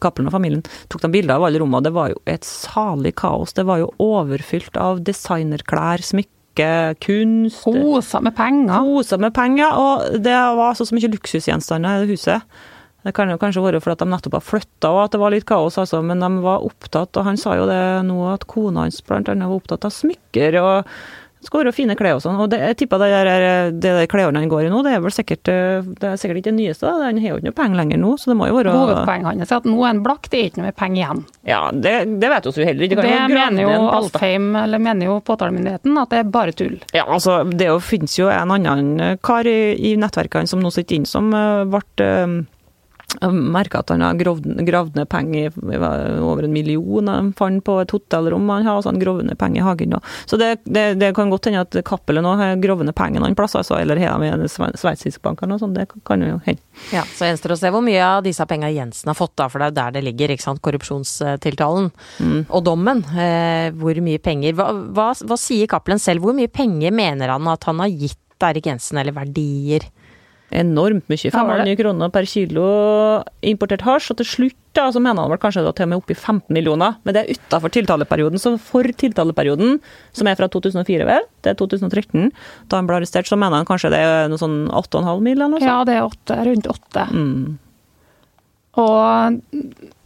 Cappelen 0.01 0.31
og 0.31 0.35
familien. 0.35 0.65
Tok 0.91 1.05
de 1.05 1.11
bilder 1.13 1.37
av 1.37 1.47
alle 1.47 1.61
rommene, 1.61 1.85
det 1.85 1.93
var 1.95 2.11
jo 2.13 2.19
et 2.29 2.47
salig 2.47 3.13
kaos. 3.21 3.55
Det 3.57 3.65
var 3.69 3.81
jo 3.83 3.91
overfylt 4.01 4.77
av 4.81 5.01
designerklær, 5.07 6.03
smykke, 6.05 6.73
kunst. 7.05 7.63
Poser 7.63 8.25
med 8.25 8.35
penger. 8.37 8.75
Poser 8.91 9.21
med 9.21 9.35
penger, 9.37 9.77
og 9.77 10.21
det 10.25 10.37
var 10.59 10.77
så 10.77 10.89
mye 10.91 11.13
luksusgjenstander 11.15 12.01
i 12.01 12.05
det 12.05 12.17
huset. 12.17 12.61
Det 13.01 13.15
kan 13.17 13.31
jo 13.31 13.39
kanskje 13.41 13.63
være 13.65 13.79
fordi 13.81 14.03
de 14.03 14.11
nettopp 14.11 14.35
har 14.37 14.45
flytta 14.45 14.91
og 14.93 14.99
at 15.05 15.15
det 15.15 15.21
var 15.23 15.33
litt 15.33 15.47
kaos, 15.49 15.79
altså, 15.81 16.03
men 16.05 16.21
de 16.21 16.29
var 16.43 16.65
opptatt, 16.67 17.17
og 17.17 17.25
han 17.25 17.39
sa 17.39 17.55
jo 17.57 17.65
det 17.69 17.81
nå, 18.05 18.19
at 18.29 18.45
kona 18.49 18.85
hans 18.85 19.01
blant 19.07 19.31
annet 19.31 19.49
var 19.49 19.57
opptatt 19.57 19.87
av 19.89 19.95
smykker 19.95 20.59
og 20.61 20.91
skal 21.45 21.63
være 21.63 21.73
fine 21.75 21.95
klær 21.97 22.17
og 22.19 22.23
sånn. 22.23 22.39
Og 22.41 22.49
det, 22.51 22.59
jeg 22.61 22.77
tipper 22.83 23.01
det 23.01 23.09
der, 23.11 23.71
det 23.73 23.93
der 23.97 24.09
klærne 24.11 24.43
han 24.43 24.51
går 24.51 24.67
i 24.67 24.71
nå, 24.71 24.81
det 24.85 24.93
er 24.95 25.01
vel 25.03 25.13
sikkert, 25.15 25.49
eh, 25.51 25.87
det 26.01 26.11
er 26.11 26.19
sikkert 26.21 26.41
ikke 26.41 26.51
det 26.51 26.57
nyeste. 26.59 26.85
da. 26.85 27.07
Han 27.09 27.21
har 27.21 27.33
jo 27.33 27.39
ikke 27.39 27.49
noe 27.49 27.57
penger 27.57 27.81
lenger 27.81 28.01
nå, 28.01 28.13
så 28.21 28.31
det 28.31 28.37
må 28.39 28.49
jo 28.49 28.57
være 28.59 28.75
Hovedpoenget 28.75 29.29
hans 29.31 29.51
er 29.51 29.61
at 29.61 29.67
nå 29.69 29.79
er 29.81 29.89
han 29.89 30.03
blakk, 30.05 30.29
det 30.31 30.39
er 30.39 30.51
ikke 30.51 30.61
noe 30.61 30.69
mer 30.69 30.77
penger 30.77 31.01
igjen. 31.01 31.23
Ja, 31.49 31.61
det, 31.73 31.95
det 32.21 32.31
vet 32.35 32.47
vi 32.47 32.63
jo 32.63 32.69
heller 32.69 32.87
ikke. 32.87 32.99
Det, 33.01 33.09
det 33.09 33.33
mener 33.33 33.65
jo. 33.65 33.75
Alfheim, 33.97 34.47
eller 34.61 34.85
mener 34.85 35.09
jo 35.09 35.19
påtalemyndigheten, 35.25 35.99
at 36.01 36.13
det 36.13 36.21
er 36.21 36.31
bare 36.37 36.55
tull. 36.57 36.77
Ja, 36.93 37.07
altså, 37.07 37.41
det 37.49 37.69
jo, 37.71 37.77
finnes 37.83 38.15
jo 38.19 38.29
en 38.31 38.53
annen 38.53 39.19
kar 39.25 39.49
i, 39.49 39.73
i 39.91 39.95
nettverkene 39.99 40.49
som 40.49 40.61
nå 40.63 40.71
sitter 40.73 40.99
inn, 40.99 41.09
som 41.09 41.33
uh, 41.33 41.65
ble 43.19 43.31
merka 43.53 43.81
at 43.81 43.91
han 43.93 44.03
har 44.05 44.15
gravd, 44.15 44.95
ned 44.95 45.07
penger, 45.11 45.51
over 46.21 46.45
en 46.47 46.53
million 46.53 47.09
han 47.11 47.31
fant 47.37 47.63
på 47.65 47.77
et 47.81 47.91
hotellrom. 47.91 48.49
Han 48.49 48.67
har 48.69 48.81
han 48.85 48.99
gravd 49.01 49.27
ned 49.27 49.37
penger 49.39 49.61
i 49.61 49.65
hagen. 49.65 49.97
Så 50.25 50.39
det, 50.39 50.61
det, 50.65 50.85
det 51.01 51.11
kan 51.17 51.29
godt 51.33 51.49
hende 51.49 51.63
at 51.65 51.75
Cappelen 51.87 52.27
òg 52.27 52.39
har 52.39 52.61
gravd 52.63 52.87
ned 52.87 52.95
pengene 52.97 53.25
noen 53.25 53.37
plasser, 53.37 53.61
altså, 53.61 53.77
eller 53.81 53.99
har 54.01 54.23
i 54.23 54.31
en 54.31 54.47
sveitsisk 54.47 55.21
bank 55.25 55.41
eller 55.41 55.55
noe 55.55 55.63
sånt. 55.63 55.77
Det 55.77 55.87
kan 56.07 56.23
jo 56.23 56.39
hende. 56.45 56.61
Ja, 56.93 57.03
Så 57.17 57.27
gjenstår 57.27 57.55
å 57.55 57.59
se 57.59 57.71
hvor 57.73 57.83
mye 57.85 58.01
av 58.05 58.23
disse 58.25 58.45
pengene 58.49 58.71
Jensen 58.73 59.11
har 59.11 59.17
fått, 59.17 59.35
da, 59.39 59.49
for 59.51 59.59
det 59.59 59.67
er 59.69 59.73
jo 59.73 59.79
der 59.81 59.95
det 59.97 60.05
ligger, 60.07 60.33
ikke 60.33 60.47
sant. 60.47 60.63
Korrupsjonstiltalen 60.65 61.91
og 62.47 62.65
dommen. 62.65 63.03
Eh, 63.11 63.69
hvor 63.77 63.97
mye 64.03 64.21
penger 64.23 64.55
hva, 64.57 64.71
hva, 64.95 65.11
hva 65.13 65.37
sier 65.39 65.69
Cappelen 65.71 66.01
selv? 66.01 66.23
Hvor 66.25 66.37
mye 66.37 66.51
penger 66.51 66.93
mener 66.95 67.33
han 67.33 67.47
at 67.51 67.67
han 67.69 67.83
har 67.83 67.91
gitt 67.91 68.17
Erik 68.41 68.65
Jensen, 68.65 68.97
eller 68.97 69.13
verdier? 69.13 69.85
Enormt 70.51 71.07
mye. 71.07 71.29
Ja, 71.29 71.43
var 71.47 71.61
det? 71.61 71.71
500 71.71 71.77
kroner 71.79 72.11
per 72.11 72.25
kilo 72.27 72.65
importert 73.47 73.85
hasj, 73.87 74.09
og 74.11 74.19
til 74.19 74.27
slutt 74.27 74.57
da, 74.75 74.89
så 74.91 74.99
mener 75.03 75.23
han 75.23 75.31
vel 75.31 75.39
kanskje 75.39 75.63
var 75.63 75.75
til 75.75 75.87
og 75.87 75.91
med 75.91 76.01
opp 76.01 76.11
i 76.11 76.15
15 76.17 76.55
millioner. 76.55 76.97
Men 77.03 77.15
det 77.15 77.23
er 77.23 77.39
utafor 77.39 77.71
tiltaleperioden. 77.75 78.39
Så 78.39 78.53
for 78.59 78.87
tiltaleperioden, 79.03 79.79
som 80.15 80.27
er 80.27 80.37
fra 80.39 80.47
2004 80.51 81.07
vel, 81.07 81.27
er 81.47 81.57
2013, 81.59 82.29
da 82.71 82.79
han 82.79 82.87
ble 82.89 82.99
arrestert, 82.99 83.27
så 83.27 83.39
mener 83.39 83.61
han 83.61 83.67
kanskje 83.67 83.91
det 83.95 84.03
er 84.03 84.31
noe 84.31 84.41
sånn 84.41 84.61
8,5 84.67 85.23
mill. 85.23 85.39
eller 85.39 85.55
noe 85.55 85.63
sånt. 85.63 85.71
Ja, 85.71 85.81
det 85.87 85.97
er 85.97 86.07
8, 86.07 86.39
rundt 86.47 86.71
8. 86.75 87.07
Mm. 87.15 87.57
Og 88.81 89.41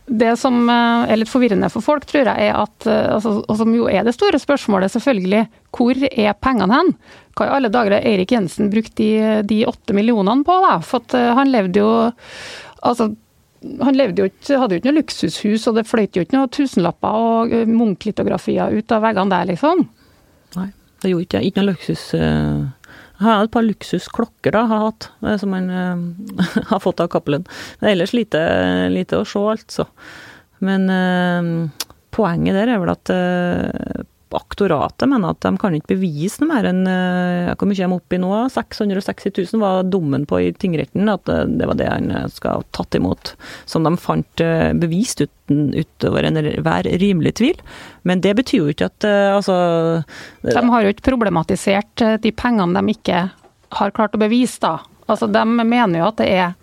det 0.06 0.36
som 0.38 0.70
eh, 0.70 1.10
er 1.10 1.18
litt 1.18 1.32
forvirrende 1.32 1.70
for 1.74 1.82
folk, 1.82 2.06
tror 2.06 2.28
jeg, 2.30 2.50
er 2.50 2.58
at 2.60 2.86
eh, 2.90 3.08
altså, 3.16 3.40
Og 3.42 3.58
som 3.58 3.72
jo 3.74 3.88
er 3.90 4.06
det 4.06 4.14
store 4.14 4.40
spørsmålet, 4.42 4.94
selvfølgelig. 4.94 5.46
Hvor 5.74 6.02
er 6.12 6.38
pengene 6.38 6.78
hen? 6.78 6.92
Hva 7.36 7.48
i 7.50 7.54
alle 7.58 7.72
dager 7.74 7.98
har 7.98 8.06
Eirik 8.06 8.36
Jensen 8.36 8.70
brukt 8.74 8.94
de, 9.00 9.62
åtte 9.66 9.98
millionene 9.98 10.46
på, 10.46 10.58
da? 10.62 10.78
For 10.86 11.02
at 11.02 11.18
eh, 11.18 11.34
han 11.40 11.54
levde 11.54 11.82
jo 11.82 11.92
Altså, 12.86 13.08
han 13.82 13.98
jo 13.98 14.28
ikke, 14.30 14.60
hadde 14.62 14.76
jo 14.76 14.78
ikke 14.78 14.92
noe 14.92 15.00
luksushus, 15.00 15.64
og 15.72 15.80
det 15.80 15.88
fløyt 15.90 16.14
jo 16.14 16.22
ikke 16.22 16.36
noen 16.38 16.52
tusenlapper 16.54 17.16
og 17.18 17.54
munklitografier 17.66 18.76
ut 18.78 18.94
av 18.94 19.02
veggene 19.02 19.34
der, 19.34 19.48
liksom. 19.50 19.82
Nei, 20.54 20.68
det 21.02 21.10
gjorde 21.10 21.26
ikke 21.26 21.42
Ikke 21.48 21.64
noe 21.64 21.72
luksus. 21.72 22.04
Eh, 23.16 23.24
Jeg 23.24 23.32
har 23.32 23.48
et 23.48 23.56
par 23.56 23.66
luksusklokker 23.66 24.56
da, 24.56 24.66
har 24.72 24.86
hatt, 24.90 25.10
som 25.42 25.56
man 25.56 25.72
uh, 25.72 26.62
har 26.72 26.84
fått 26.84 27.04
av 27.04 27.10
Cappelen. 27.14 27.48
Men 27.80 27.94
ellers 27.94 28.14
lite, 28.14 28.42
lite 28.92 29.22
å 29.22 29.28
se, 29.28 29.42
altså. 29.56 29.90
Men 30.66 30.90
uh, 30.90 31.86
poenget 32.16 32.56
der 32.56 32.72
er 32.72 32.82
vel 32.82 32.94
at 32.94 33.12
eh, 33.14 34.04
aktoratet 34.38 35.10
mener 35.10 35.34
at 35.34 35.42
de 35.44 35.52
kan 35.60 35.76
ikke 35.76 35.96
bevise 35.96 36.42
noe 36.42 36.50
mer 36.52 36.68
enn 36.70 36.84
eh, 36.90 37.54
Hvor 37.56 37.70
mye 37.70 37.86
er 37.86 37.94
oppe 37.96 38.18
i 38.18 38.22
nå? 38.22 38.32
660 38.54 39.32
000 39.32 39.62
var 39.62 39.88
dommen 39.88 40.26
på 40.30 40.42
i 40.44 40.52
tingretten. 40.56 41.10
At 41.12 41.30
eh, 41.32 41.46
det 41.50 41.70
var 41.70 41.80
det 41.80 41.90
han 41.90 42.12
eh, 42.12 42.28
skal 42.34 42.60
ha 42.60 42.68
tatt 42.76 42.98
imot. 43.00 43.34
Som 43.70 43.88
de 43.88 43.94
fant 44.02 44.44
bevist 44.82 45.24
uten, 45.24 45.72
utover 45.76 46.28
enhver 46.28 46.90
rimelig 47.02 47.36
tvil. 47.42 47.64
Men 48.04 48.22
det 48.26 48.36
betyr 48.42 48.64
jo 48.64 48.76
ikke 48.76 48.92
at 48.92 49.08
altså 49.08 49.56
De 50.44 50.62
har 50.72 50.86
jo 50.86 50.94
ikke 50.94 51.10
problematisert 51.10 52.06
de 52.22 52.32
pengene 52.36 52.82
de 52.82 52.96
ikke 52.96 53.26
har 53.76 53.96
klart 53.96 54.16
å 54.16 54.22
bevise, 54.22 54.60
da. 54.64 54.78
Altså, 55.10 55.28
de 55.30 55.42
mener 55.46 56.00
jo 56.00 56.08
at 56.10 56.22
det 56.22 56.30
er 56.34 56.56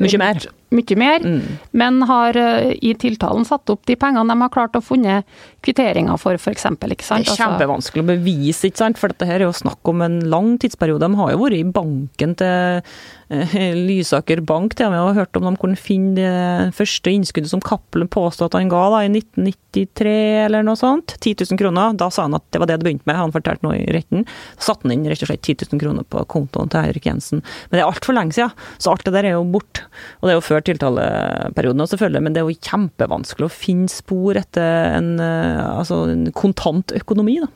Mye 0.00 0.18
mer. 0.18 0.48
Mye 0.70 0.96
mer, 0.96 1.18
Mm. 1.26 1.40
men 1.72 2.02
har 2.06 2.36
eh, 2.38 2.76
i 2.80 2.92
tiltalen 2.94 3.44
satt 3.44 3.68
opp 3.70 3.84
de 3.86 3.96
pengene 3.96 4.28
de 4.30 4.40
har 4.40 4.48
klart 4.54 4.76
å 4.78 4.82
funne 4.82 5.24
kvitteringer 5.66 6.16
for, 6.16 6.34
f.eks. 6.38 6.64
Ikke 6.64 7.02
sant? 7.02 7.24
Det 7.26 7.32
er 7.32 7.34
Altså, 7.34 7.42
kjempevanskelig 7.42 8.04
å 8.04 8.10
bevise, 8.12 8.68
ikke 8.70 8.76
sant? 8.84 8.98
for 8.98 9.08
dette 9.08 9.26
her 9.26 9.40
er 9.40 9.48
jo 9.48 9.52
snakk 9.52 9.82
om 9.90 10.02
en 10.06 10.20
lang 10.30 10.52
tidsperiode. 10.62 11.00
De 11.00 11.16
har 11.18 11.32
jo 11.32 11.38
vært 11.42 11.58
i 11.58 11.64
banken 11.64 12.36
til 12.36 12.82
Lysaker 13.30 14.40
Bank, 14.42 14.74
til 14.74 14.88
og 14.88 14.94
med, 14.94 15.00
og 15.04 15.18
hørt 15.20 15.36
om 15.38 15.46
de 15.46 15.52
kunne 15.60 15.78
finne 15.78 16.16
det 16.16 16.74
første 16.74 17.12
innskuddet 17.14 17.52
som 17.52 17.62
Cappelen 17.62 18.10
påstod 18.10 18.48
at 18.48 18.58
han 18.58 18.72
ga 18.72 18.82
da, 18.90 19.02
i 19.06 19.10
1993 19.12 20.14
eller 20.46 20.66
noe 20.66 20.78
sånt. 20.78 21.14
10 21.20 21.46
000 21.52 21.60
kroner. 21.60 21.94
Da 21.98 22.10
sa 22.10 22.26
han 22.26 22.34
at 22.34 22.46
det 22.50 22.58
var 22.62 22.70
det 22.70 22.80
det 22.80 22.88
begynte 22.88 23.06
med, 23.06 23.20
han 23.20 23.34
fortalte 23.34 23.66
noe 23.66 23.78
i 23.78 23.86
retten. 23.94 24.26
Da 24.26 24.66
satte 24.66 24.88
han 24.88 24.96
inn 24.96 25.06
rett 25.06 25.22
og 25.22 25.30
slett 25.30 25.46
10 25.46 25.70
000 25.70 25.82
kroner 25.84 26.08
på 26.10 26.24
kontoen 26.32 26.72
til 26.72 26.82
Eirik 26.82 27.06
Jensen. 27.06 27.44
Men 27.68 27.78
det 27.78 27.84
er 27.84 27.92
altfor 27.92 28.18
lenge 28.18 28.34
siden, 28.34 28.66
så 28.82 28.94
alt 28.94 29.06
det 29.06 29.14
der 29.14 29.30
er 29.30 29.38
jo 29.38 29.46
borte. 29.54 29.86
Og 30.20 30.26
det 30.26 30.34
er 30.34 30.40
jo 30.40 30.48
før 30.48 30.66
tiltaleperioden 30.66 31.86
selvfølgelig, 31.92 32.24
men 32.26 32.34
det 32.34 32.42
er 32.42 32.50
jo 32.50 32.66
kjempevanskelig 32.70 33.46
å 33.46 33.54
finne 33.60 33.94
spor 33.94 34.42
etter 34.42 34.96
en, 34.96 35.14
eh, 35.22 35.62
altså 35.70 36.02
en 36.10 36.26
kontant 36.34 36.98
økonomi, 36.98 37.38
da. 37.44 37.52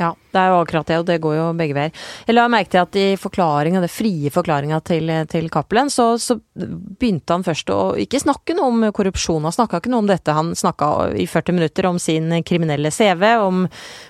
Ja, 0.00 0.14
det 0.32 0.40
er 0.40 0.48
jo 0.48 0.60
akkurat 0.62 0.88
det, 0.88 0.96
og 1.02 1.04
det 1.06 1.18
går 1.20 1.34
jo 1.36 1.44
begge 1.56 1.76
veier. 1.76 1.92
Jeg 2.26 2.34
la 2.34 2.46
merke 2.50 2.70
til 2.72 2.80
at 2.80 2.96
i 2.96 3.04
forklaringa, 3.20 3.82
det 3.84 3.90
frie 3.92 4.30
forklaringa 4.32 4.78
til, 4.88 5.12
til 5.28 5.50
Cappelen, 5.52 5.90
så, 5.92 6.14
så 6.18 6.38
begynte 6.56 7.36
han 7.36 7.44
først 7.44 7.68
å 7.74 7.80
ikke 8.00 8.22
snakke 8.22 8.56
noe 8.56 8.70
om 8.72 8.86
korrupsjon. 8.96 9.44
Han 9.44 9.52
snakka 9.54 9.82
ikke 9.82 9.92
noe 9.92 10.02
om 10.06 10.08
dette. 10.10 10.32
Han 10.32 10.54
snakka 10.56 11.12
i 11.20 11.26
40 11.28 11.58
minutter 11.58 11.90
om 11.90 12.00
sin 12.00 12.32
kriminelle 12.48 12.90
CV, 12.90 13.26
om 13.44 13.66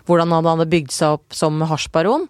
hvordan 0.07 0.37
han 0.39 0.51
hadde 0.53 0.71
bygd 0.71 0.95
seg 0.95 1.19
opp 1.19 1.35
som 1.35 1.59
hasjbaron. 1.67 2.29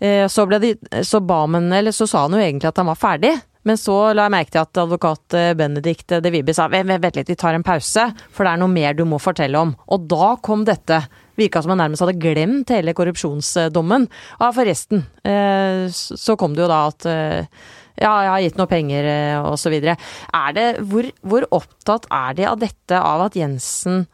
Eh, 0.00 0.24
Så, 0.32 0.46
de, 0.58 0.72
så 1.04 1.20
ba 1.20 1.44
man, 1.46 1.68
eller 1.72 1.92
så 1.92 2.08
sa 2.08 2.24
han 2.24 2.32
jo 2.38 2.40
egentlig 2.40 2.72
at 2.72 2.80
han 2.80 2.88
var 2.88 2.98
ferdig. 2.98 3.34
Men 3.64 3.78
så 3.80 4.12
la 4.12 4.26
jeg 4.26 4.32
merke 4.34 4.52
til 4.52 4.60
at 4.64 4.80
advokat 4.82 5.36
eh, 5.38 5.52
Benedikt 5.56 6.16
De 6.24 6.32
Vibe 6.32 6.52
sa 6.56 6.66
"Vent, 6.68 6.88
vent 7.00 7.16
litt, 7.16 7.28
vi 7.28 7.36
tar 7.36 7.54
en 7.56 7.62
pause, 7.64 8.08
for 8.32 8.44
det 8.44 8.52
er 8.52 8.60
noe 8.60 8.72
mer 8.72 8.96
du 8.96 9.04
må 9.08 9.20
fortelle 9.20 9.60
om. 9.60 9.76
Og 9.92 10.08
da 10.08 10.34
kom 10.44 10.64
dette. 10.64 11.04
Virka 11.38 11.62
som 11.62 11.74
han 11.74 11.82
nærmest 11.82 12.04
hadde 12.04 12.18
glemt 12.22 12.72
hele 12.74 12.94
korrupsjonsdommen. 12.96 14.08
Ja, 14.40 14.50
forresten, 14.54 15.06
eh, 15.26 15.86
så 15.90 16.36
kom 16.40 16.54
det 16.54 16.64
jo 16.64 16.70
da 16.70 16.82
at 16.90 17.08
eh, 17.10 17.62
ja, 17.94 18.10
jeg 18.10 18.30
har 18.32 18.42
gitt 18.42 18.58
noe 18.58 18.70
penger 18.70 19.08
osv. 19.52 19.70
videre. 19.76 19.94
Er 20.34 20.82
hvor, 20.82 21.06
hvor 21.22 21.46
opptatt 21.54 22.08
er 22.10 22.34
de 22.38 22.46
av 22.50 22.58
dette, 22.62 22.98
av 22.98 23.28
at 23.28 23.38
Jensen 23.38 24.06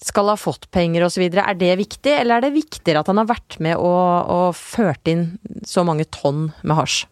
skal 0.00 0.30
ha 0.32 0.36
fått 0.40 0.68
penger 0.72 1.04
osv. 1.04 1.26
Er 1.28 1.56
det 1.60 1.74
viktig, 1.80 2.12
eller 2.22 2.38
er 2.38 2.46
det 2.46 2.56
viktigere 2.56 3.02
at 3.02 3.10
han 3.10 3.20
har 3.20 3.28
vært 3.28 3.58
med 3.62 3.76
og, 3.76 4.30
og 4.32 4.56
ført 4.56 5.10
inn 5.10 5.26
så 5.68 5.84
mange 5.86 6.08
tonn 6.12 6.48
med 6.62 6.76
hasj? 6.78 7.04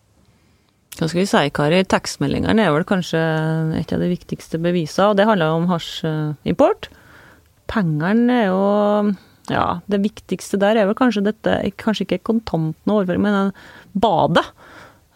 Hva 0.98 1.06
skal 1.06 1.20
vi 1.20 1.28
si, 1.30 1.42
Kari? 1.54 1.82
Tekstmeldingene 1.86 2.64
er 2.64 2.72
vel 2.74 2.86
kanskje 2.88 3.20
et 3.78 3.92
av 3.94 4.00
de 4.02 4.08
viktigste 4.10 4.58
bevisene, 4.62 5.12
og 5.12 5.18
det 5.18 5.28
handler 5.28 5.54
om 5.54 5.68
hasjimport. 5.70 6.88
Pengene 7.68 8.40
er 8.42 8.46
jo 8.50 8.62
Ja, 9.52 9.80
det 9.88 10.02
viktigste 10.04 10.60
der 10.60 10.76
er 10.76 10.88
vel 10.88 10.96
kanskje 10.98 11.24
dette 11.30 11.60
Kanskje 11.80 12.06
ikke 12.06 12.24
kontantene 12.30 12.96
overføring, 12.96 13.24
men 13.24 13.52
badet. 13.96 14.44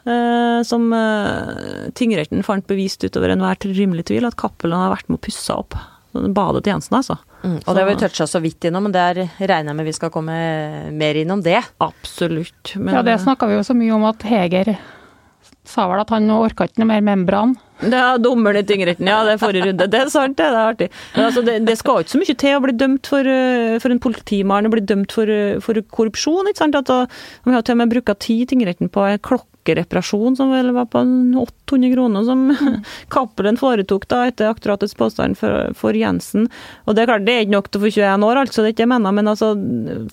Eh, 0.02 0.62
som 0.66 0.88
eh, 0.96 1.90
tingretten 1.94 2.42
fant 2.42 2.66
bevist 2.66 3.04
utover 3.06 3.30
enhver 3.30 3.60
rimelig 3.70 4.08
tvil 4.10 4.26
at 4.26 4.38
Cappelen 4.40 4.80
har 4.80 4.90
vært 4.90 5.10
med 5.10 5.20
å 5.20 5.26
pusse 5.28 5.54
opp. 5.54 5.76
Badet 6.12 6.64
til 6.64 6.74
Jensen, 6.74 6.96
altså. 6.98 7.16
Mm, 7.42 7.60
og 7.62 7.68
det 7.70 7.82
har 7.82 7.88
vi 7.88 7.94
toucha 8.00 8.26
så 8.28 8.40
vidt 8.42 8.66
innom, 8.68 8.84
men 8.86 8.94
der 8.94 9.22
regner 9.38 9.70
jeg 9.70 9.78
med 9.78 9.86
vi 9.88 9.94
skal 9.96 10.10
komme 10.14 10.34
mer 10.94 11.18
innom 11.18 11.40
det. 11.42 11.60
Absolutt. 11.82 12.74
Men, 12.76 12.98
ja, 12.98 13.04
det 13.06 13.20
snakka 13.22 13.48
vi 13.48 13.56
jo 13.56 13.64
så 13.66 13.76
mye 13.78 13.94
om 13.94 14.04
at 14.10 14.26
Heger 14.26 14.74
sa 15.64 15.86
vel 15.90 16.00
at 16.02 16.10
han 16.10 16.30
orka 16.34 16.66
ikke 16.66 16.82
noe 16.82 16.90
mer 16.90 17.04
membran. 17.06 17.52
Ja, 17.82 18.14
er 18.14 18.22
dommeren 18.22 18.60
i 18.60 18.66
tingretten, 18.66 19.08
ja. 19.10 19.20
Det 19.26 19.34
er 19.36 19.40
forrige 19.42 19.66
runde. 19.68 19.86
Det 19.90 20.00
er 20.00 20.10
sant, 20.12 20.36
det. 20.38 20.46
Det 20.46 20.58
er 20.58 20.70
artig. 20.72 20.88
Men 21.16 21.24
altså, 21.28 21.42
det, 21.46 21.56
det 21.66 21.76
skal 21.78 22.02
ikke 22.02 22.14
så 22.14 22.20
mye 22.20 22.36
til 22.42 22.56
å 22.56 22.62
bli 22.62 22.74
dømt 22.78 23.10
for, 23.10 23.30
eh, 23.30 23.78
for 23.82 23.94
en 23.94 24.02
politimann 24.02 24.68
å 24.68 24.72
bli 24.74 24.84
dømt 24.86 25.14
for, 25.14 25.30
eh, 25.30 25.58
for 25.62 25.74
korrupsjon, 25.98 26.50
ikke 26.50 26.62
sant. 26.62 26.78
Da- 26.78 27.06
vi 27.44 27.54
har 27.54 27.62
til 27.66 27.74
og 27.74 27.82
med 27.82 27.94
brukt 27.94 28.18
tid 28.22 28.44
i 28.46 28.50
tingretten 28.54 28.90
på 28.90 29.02
en 29.06 29.18
klokkereparasjon 29.62 30.36
som 30.36 30.50
vel 30.50 30.72
var 30.72 30.86
på 30.86 30.98
800 30.98 31.92
kroner, 31.94 32.24
som 32.24 32.56
Cappelen 33.08 33.56
foretok 33.56 34.08
da 34.08 34.26
etter 34.26 34.50
aktoratets 34.50 34.94
påstand 34.94 35.38
for, 35.38 35.72
for 35.74 35.94
Jensen. 35.94 36.48
Og 36.86 36.94
det 36.94 37.02
er 37.02 37.10
klart, 37.10 37.26
det 37.26 37.34
er 37.34 37.44
ikke 37.44 37.56
nok 37.56 37.70
til 37.70 37.80
å 37.80 37.84
få 37.84 37.92
21 37.92 38.26
år, 38.26 38.40
altså, 38.42 38.62
det 38.62 38.68
er 38.68 38.74
ikke 38.74 38.84
jeg 38.84 38.92
mener, 38.92 39.12
men 39.12 39.30
altså, 39.30 39.52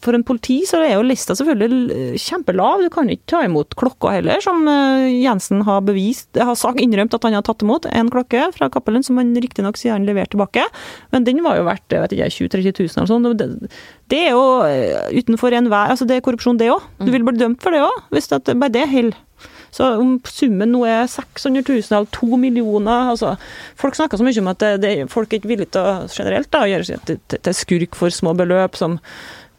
for 0.02 0.16
en 0.16 0.24
politi 0.24 0.62
så 0.70 0.82
er 0.84 0.96
jo 0.96 1.06
lista 1.08 1.36
selvfølgelig 1.36 2.16
kjempelav. 2.20 2.86
Du 2.86 2.90
kan 2.94 3.10
ikke 3.10 3.30
ta 3.34 3.44
imot 3.46 3.76
klokka 3.80 4.14
heller, 4.20 4.42
som 4.44 4.66
eh, 4.70 5.10
Jensen 5.24 5.64
har 5.68 5.84
bevist, 5.88 6.30
har 6.38 6.58
sagt, 6.60 6.82
innrømt 6.84 7.16
at 7.16 7.26
han 7.28 7.38
har 7.38 7.46
tatt 7.46 7.66
imot 7.66 7.90
en 7.90 8.12
klokke 8.14 8.50
fra 8.56 8.70
Cappelen, 8.72 9.06
som 9.06 9.20
han 9.20 9.34
riktignok 9.38 9.80
sier 9.80 9.96
han 9.98 10.08
leverte 10.08 10.36
tilbake. 10.36 10.66
Men 11.14 11.26
den 11.28 11.42
var 11.46 11.58
jo 11.58 11.66
verdt 11.68 11.96
jeg 11.96 12.06
vet 12.06 12.16
ikke, 12.16 12.30
20 12.30 12.54
000-30 12.54 12.86
000 12.86 13.00
eller 13.00 13.10
sånn. 13.10 13.70
Det, 14.10 14.20
er 14.28 14.36
jo 14.36 14.46
eh, 14.66 15.20
utenfor 15.22 15.54
enhver 15.54 15.94
altså 15.94 16.08
Det 16.10 16.18
er 16.18 16.26
korrupsjon, 16.26 16.60
det 16.60 16.72
òg. 16.74 16.86
Du 17.02 17.12
vil 17.14 17.26
bli 17.26 17.38
dømt 17.38 17.62
for 17.64 17.76
det 17.76 17.84
òg, 17.86 18.06
hvis 18.14 18.32
det 18.32 18.58
bare 18.58 18.74
det 18.74 18.88
holder. 18.92 19.26
Så 19.72 19.86
om 20.02 20.16
summen 20.26 20.72
nå 20.74 20.82
er 20.90 21.04
600 21.06 21.62
000 21.62 21.92
eller 21.94 22.08
2 22.16 22.40
millioner 22.42 23.12
altså, 23.12 23.36
Folk 23.78 23.94
snakker 23.94 24.18
så 24.18 24.26
mye 24.26 24.42
om 24.42 24.50
at 24.50 24.64
det, 24.64 24.72
det, 24.82 24.94
folk 25.14 25.30
er 25.30 25.38
ikke 25.38 25.52
villige 25.52 25.76
til 25.76 25.86
å 25.86 26.08
generelt 26.10 26.50
da, 26.50 26.64
gjøre 26.66 26.88
seg 26.88 27.04
til, 27.06 27.20
til, 27.30 27.44
til 27.46 27.58
skurk 27.58 28.00
for 28.00 28.14
små 28.14 28.34
beløp, 28.40 28.80
som 28.80 28.98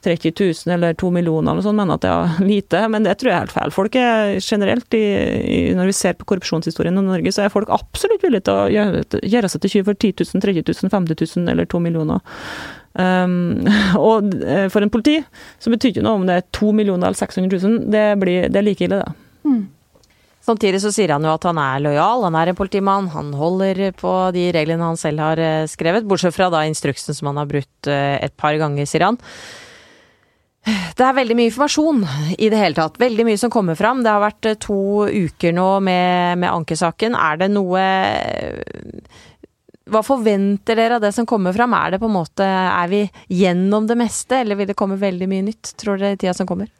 30 0.02 0.32
000 0.66 0.74
eller 0.74 0.94
2 0.96 1.10
millioner 1.12 1.52
eller 1.52 1.64
sånn, 1.64 1.76
mener 1.76 1.98
at 1.98 2.04
det 2.04 2.10
er 2.10 2.46
lite, 2.48 2.82
men 2.88 3.04
det 3.04 3.18
tror 3.20 3.30
jeg 3.30 3.36
er 3.36 3.44
helt 3.44 3.54
feil. 3.54 3.72
Folk 3.74 3.98
er 4.00 4.38
generelt, 4.40 4.96
i, 4.96 5.02
i, 5.44 5.58
når 5.76 5.90
vi 5.90 5.96
ser 5.98 6.16
på 6.16 6.28
korrupsjonshistorien 6.30 6.96
i 6.96 7.04
Norge, 7.04 7.32
så 7.36 7.44
er 7.44 7.52
folk 7.52 7.68
absolutt 7.74 8.24
villige 8.24 8.46
til 8.48 8.56
å 8.56 8.68
gjøre, 8.72 9.04
gjøre 9.34 9.50
seg 9.52 9.64
til 9.64 9.74
tyv 9.74 9.90
for 9.90 10.00
10 10.00 10.24
000, 10.24 10.44
30 10.46 10.64
000, 10.72 10.92
50 10.96 11.20
000 11.44 11.52
eller 11.52 11.68
2 11.68 11.82
millioner. 11.84 12.24
Um, 12.98 13.68
og 14.11 14.33
eh, 14.42 14.66
for 14.72 14.83
en 14.83 14.90
politi 14.90 15.20
så 15.62 15.70
betyr 15.70 15.92
ikke 15.92 16.03
noe 16.03 16.18
om 16.18 16.24
det 16.26 16.40
er 16.40 16.48
2 16.57 16.72
millioner 16.74 17.11
eller 17.11 17.20
600 17.20 17.61
000, 17.62 17.85
det, 17.92 18.07
blir, 18.18 18.48
det 18.50 18.59
er 18.59 18.66
like 18.66 18.87
ille, 18.87 19.03
det. 19.05 19.61
Samtidig 20.40 20.81
så 20.81 20.90
sier 20.94 21.12
han 21.12 21.24
jo 21.24 21.35
at 21.35 21.44
han 21.44 21.59
er 21.61 21.83
lojal, 21.85 22.24
han 22.24 22.37
er 22.40 22.50
en 22.50 22.59
politimann, 22.59 23.11
han 23.12 23.35
holder 23.37 23.90
på 23.98 24.12
de 24.35 24.48
reglene 24.57 24.88
han 24.88 24.98
selv 24.98 25.22
har 25.22 25.40
eh, 25.40 25.66
skrevet, 25.70 26.07
bortsett 26.09 26.35
fra 26.35 26.48
da 26.53 26.64
instruksen 26.66 27.16
som 27.16 27.31
han 27.31 27.42
har 27.42 27.50
brutt 27.50 27.90
eh, 27.90 28.16
et 28.24 28.35
par 28.40 28.57
ganger, 28.59 28.88
sier 28.88 29.05
han. 29.05 29.20
Det 30.64 31.05
er 31.05 31.16
veldig 31.16 31.37
mye 31.38 31.48
informasjon 31.48 32.03
i 32.37 32.48
det 32.53 32.59
hele 32.61 32.76
tatt. 32.76 32.98
Veldig 33.00 33.24
mye 33.24 33.38
som 33.40 33.53
kommer 33.53 33.79
fram. 33.79 34.03
Det 34.05 34.12
har 34.12 34.20
vært 34.20 34.48
to 34.61 35.07
uker 35.09 35.55
nå 35.57 35.68
med, 35.87 36.42
med 36.42 36.50
ankesaken. 36.50 37.16
Er 37.16 37.40
det 37.40 37.48
noe 37.55 37.85
Hva 39.90 40.03
forventer 40.07 40.79
dere 40.79 40.98
av 40.98 41.05
det 41.05 41.12
som 41.16 41.26
kommer 41.26 41.55
fram? 41.57 41.74
Er 41.74 41.94
det 41.94 42.03
på 42.03 42.07
en 42.07 42.14
måte 42.14 42.46
Er 42.46 42.90
vi 42.90 43.05
gjennom 43.29 43.88
det 43.90 43.96
meste, 43.98 44.42
eller 44.42 44.59
vil 44.59 44.70
det 44.70 44.79
komme 44.79 44.98
veldig 45.00 45.29
mye 45.31 45.46
nytt, 45.48 45.72
tror 45.81 45.98
dere, 45.98 46.14
i 46.14 46.20
tida 46.20 46.35
som 46.37 46.46
kommer? 46.46 46.70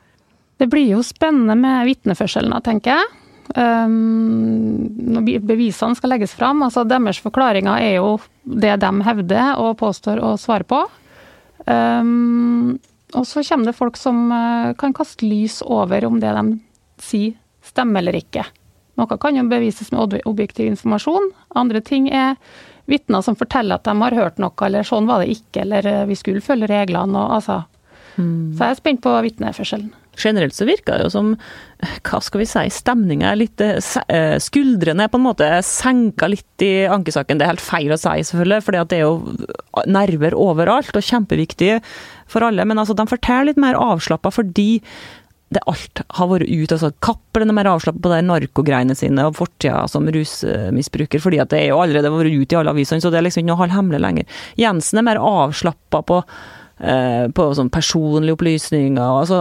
Det 0.61 0.69
blir 0.71 0.93
jo 0.93 1.01
spennende 1.03 1.57
med 1.57 1.89
vitneførselen, 1.89 2.55
tenker 2.63 2.99
jeg. 2.99 3.09
Um, 3.57 4.87
når 5.11 5.41
bevisene 5.43 5.97
skal 5.99 6.13
legges 6.15 6.37
fram. 6.37 6.63
altså 6.63 6.85
Deres 6.87 7.19
forklaringer 7.23 7.81
er 7.81 7.97
jo 7.97 8.19
det 8.45 8.77
de 8.83 8.91
hevder 9.09 9.59
og 9.59 9.79
påstår 9.81 10.21
å 10.23 10.37
svare 10.39 10.69
på. 10.69 10.85
Um, 11.67 12.79
og 13.17 13.27
så 13.27 13.43
kommer 13.43 13.71
det 13.71 13.79
folk 13.79 13.99
som 13.99 14.29
eh, 14.31 14.73
kan 14.79 14.93
kaste 14.95 15.27
lys 15.27 15.61
over 15.67 16.05
om 16.07 16.21
det 16.23 16.31
de 16.37 16.45
sier 17.03 17.33
stemmer 17.67 18.05
eller 18.05 18.21
ikke. 18.21 18.45
Noe 19.01 19.19
kan 19.19 19.37
jo 19.37 19.47
bevises 19.51 19.91
med 19.91 20.21
objektiv 20.29 20.69
informasjon. 20.71 21.31
Andre 21.59 21.81
ting 21.83 22.07
er 22.13 22.37
vitner 22.91 23.25
som 23.25 23.39
forteller 23.39 23.79
at 23.79 23.87
de 23.89 23.97
har 24.03 24.19
hørt 24.19 24.41
noe, 24.43 24.55
eller 24.67 24.87
sånn 24.87 25.09
var 25.11 25.23
det 25.23 25.37
ikke, 25.37 25.65
eller 25.65 25.87
eh, 25.87 26.07
vi 26.11 26.19
skulle 26.19 26.45
følge 26.45 26.71
reglene. 26.71 27.17
Og, 27.17 27.39
altså. 27.39 27.63
Så 28.21 28.61
jeg 28.61 28.75
er 28.75 28.79
spent 28.79 29.03
på 29.05 29.13
vitneførselen. 29.25 29.91
Generelt 30.21 30.53
så 30.53 30.67
virker 30.69 30.99
det 30.99 31.07
jo 31.07 31.13
som, 31.15 31.29
hva 32.05 32.19
skal 32.21 32.43
vi 32.43 32.49
si, 32.51 32.65
stemninga 32.75 33.31
er 33.31 33.39
litt 33.39 33.63
eh, 33.65 33.79
eh, 34.13 34.35
Skuldrene 34.43 35.07
er 35.07 35.13
på 35.13 35.21
en 35.21 35.27
måte 35.29 35.49
senka 35.65 36.29
litt 36.29 36.65
i 36.67 36.85
ankesaken. 36.91 37.41
Det 37.41 37.47
er 37.47 37.53
helt 37.55 37.65
feil 37.65 37.95
å 37.95 38.01
si, 38.01 38.17
selvfølgelig, 38.29 38.65
for 38.67 38.77
det 38.77 38.99
er 38.99 39.07
jo 39.07 39.87
nerver 39.89 40.37
overalt 40.37 40.99
og 40.99 41.07
kjempeviktig 41.07 41.79
for 42.31 42.45
alle. 42.47 42.67
Men 42.69 42.83
altså, 42.83 42.97
de 42.99 43.09
forteller 43.09 43.53
litt 43.53 43.63
mer 43.63 43.79
avslappa 43.79 44.35
fordi 44.35 44.83
det 45.51 45.63
alt 45.71 46.03
har 46.15 46.31
vært 46.31 46.47
ute. 46.47 46.77
altså 46.77 46.93
Cappelen 47.03 47.51
er 47.51 47.59
mer 47.59 47.73
avslappet 47.73 48.05
på 48.05 48.13
de 48.13 48.21
narkogreiene 48.23 48.95
sine 48.99 49.27
og 49.27 49.35
fortida 49.41 49.83
som 49.91 50.07
rusmisbruker, 50.07 51.23
fordi 51.23 51.43
at 51.43 51.51
det 51.51 51.65
er 51.65 51.73
jo 51.73 51.83
allerede 51.83 52.13
vært 52.15 52.31
ute 52.31 52.55
i 52.55 52.61
alle 52.61 52.75
avisene, 52.75 53.03
så 53.03 53.11
det 53.11 53.19
er 53.19 53.27
liksom 53.27 53.43
ikke 53.43 53.51
noe 53.51 53.63
halvhemmelig 53.65 54.03
lenger. 54.05 54.41
Jensen 54.61 55.01
er 55.01 55.07
mer 55.09 55.19
avslappa 55.19 56.03
på 56.07 56.21
eh, 56.23 57.25
på 57.35 57.47
sånn 57.59 57.71
personlige 57.75 58.37
opplysninger. 58.37 59.03
altså 59.03 59.41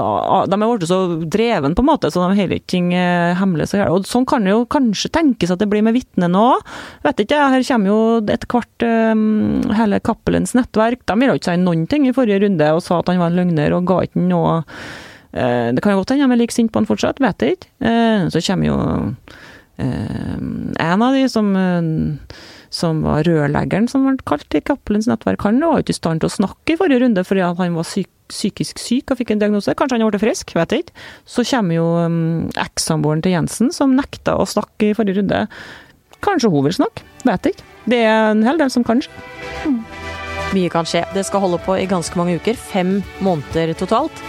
De 0.50 0.58
er 0.58 0.63
blitt 0.63 0.89
så 0.89 1.00
dreven, 1.38 1.76
på 1.78 1.86
en 1.86 1.89
måte, 1.91 2.10
så 2.10 2.24
de 2.24 2.39
heller 2.39 2.58
ikke 2.58 2.74
ting 2.74 2.88
eh, 2.98 3.38
hemmelig. 3.38 3.69
Så 3.69 3.84
og 3.86 4.08
Sånn 4.10 4.26
kan 4.30 4.48
det 4.48 4.56
jo 4.56 4.63
kanskje 4.65 5.12
tenkes 5.13 5.54
at 5.54 5.62
det 5.62 5.69
blir 5.69 5.86
med 5.86 5.93
vitnene 5.93 6.41
òg. 6.41 6.65
Vet 7.06 7.22
ikke, 7.22 7.43
her 7.54 7.67
kommer 7.67 7.93
jo 7.93 8.00
etter 8.26 8.50
hvert 8.50 8.88
um, 9.13 9.62
hele 9.78 10.02
Cappelens 10.02 10.58
nettverk. 10.58 11.06
De 11.06 11.19
ville 11.22 11.38
ikke 11.38 11.54
si 11.54 11.62
noen 11.62 11.86
ting 11.91 12.10
i 12.10 12.15
forrige 12.17 12.41
runde 12.48 12.74
og 12.74 12.82
sa 12.82 12.98
at 13.04 13.13
han 13.13 13.22
var 13.22 13.30
en 13.30 13.39
løgner 13.43 13.78
og 13.78 13.86
ga 13.93 14.02
ikke 14.10 14.26
noe 14.26 14.58
Eh, 14.63 15.09
det 15.31 15.83
kan 15.83 15.93
jo 15.93 16.01
godt 16.01 16.15
hende 16.15 16.25
de 16.25 16.35
er 16.35 16.41
like 16.41 16.55
sinte 16.55 16.73
på 16.73 16.81
han 16.81 16.89
fortsatt, 16.89 17.21
vet 17.21 17.43
jeg 17.43 17.57
ikke. 17.57 17.71
Eh, 17.85 18.27
så 18.33 18.41
kommer 18.47 18.69
jo 18.69 18.77
eh, 19.77 20.37
en 20.39 21.03
av 21.05 21.17
de 21.17 21.25
som, 21.29 21.51
som 22.73 23.03
var 23.05 23.27
rørleggeren, 23.27 23.89
som 23.91 24.07
ble 24.07 24.15
kalt 24.29 24.57
i 24.57 24.63
Cappelens 24.65 25.09
nettverk. 25.09 25.45
Han 25.45 25.61
var 25.61 25.83
ikke 25.83 25.93
i 25.93 25.99
stand 25.99 26.23
til 26.23 26.31
å 26.31 26.37
snakke 26.39 26.73
i 26.73 26.79
forrige 26.79 27.03
runde 27.05 27.25
fordi 27.27 27.45
han 27.45 27.77
var 27.77 27.87
syk, 27.87 28.09
psykisk 28.29 28.81
syk 28.81 29.13
og 29.13 29.21
fikk 29.21 29.35
en 29.35 29.43
diagnose. 29.43 29.73
Kanskje 29.77 29.99
han 29.99 30.09
ble 30.09 30.21
frisk, 30.21 30.55
vet 30.57 30.73
jeg 30.73 30.85
ikke. 30.87 31.05
Så 31.29 31.45
kommer 31.51 31.77
jo 31.77 31.87
ekssamboeren 32.65 33.23
til 33.25 33.37
Jensen, 33.37 33.73
som 33.75 33.97
nekta 33.97 34.37
å 34.37 34.49
snakke 34.49 34.91
i 34.91 34.97
forrige 34.97 35.21
runde. 35.21 35.45
Kanskje 36.25 36.51
hun 36.51 36.65
vil 36.67 36.77
snakke, 36.81 37.05
vet 37.25 37.45
jeg 37.45 37.57
ikke. 37.57 37.67
Det 37.89 38.03
er 38.05 38.31
en 38.33 38.45
hel 38.45 38.59
del 38.61 38.69
som 38.73 38.85
kan. 38.85 39.01
Mye 40.49 40.69
kan 40.73 40.87
skje. 40.89 41.03
Det 41.13 41.25
skal 41.27 41.45
holde 41.45 41.61
på 41.65 41.77
i 41.77 41.89
ganske 41.89 42.17
mange 42.17 42.39
uker. 42.41 42.57
Fem 42.57 42.99
måneder 43.25 43.75
totalt. 43.77 44.23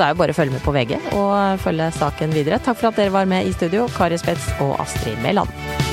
Så 0.00 0.06
er 0.06 0.14
jo 0.14 0.20
bare 0.22 0.32
å 0.32 0.36
følge 0.38 0.54
med 0.54 0.62
på 0.64 0.72
VG 0.72 0.94
og 1.12 1.60
følge 1.60 1.90
saken 1.92 2.32
videre. 2.32 2.56
Takk 2.64 2.80
for 2.80 2.88
at 2.88 2.96
dere 2.96 3.12
var 3.12 3.28
med 3.28 3.44
i 3.44 3.52
studio, 3.52 3.84
Kari 3.92 4.16
Spets 4.16 4.48
og 4.64 4.78
Astrid 4.80 5.20
Mæland. 5.20 5.89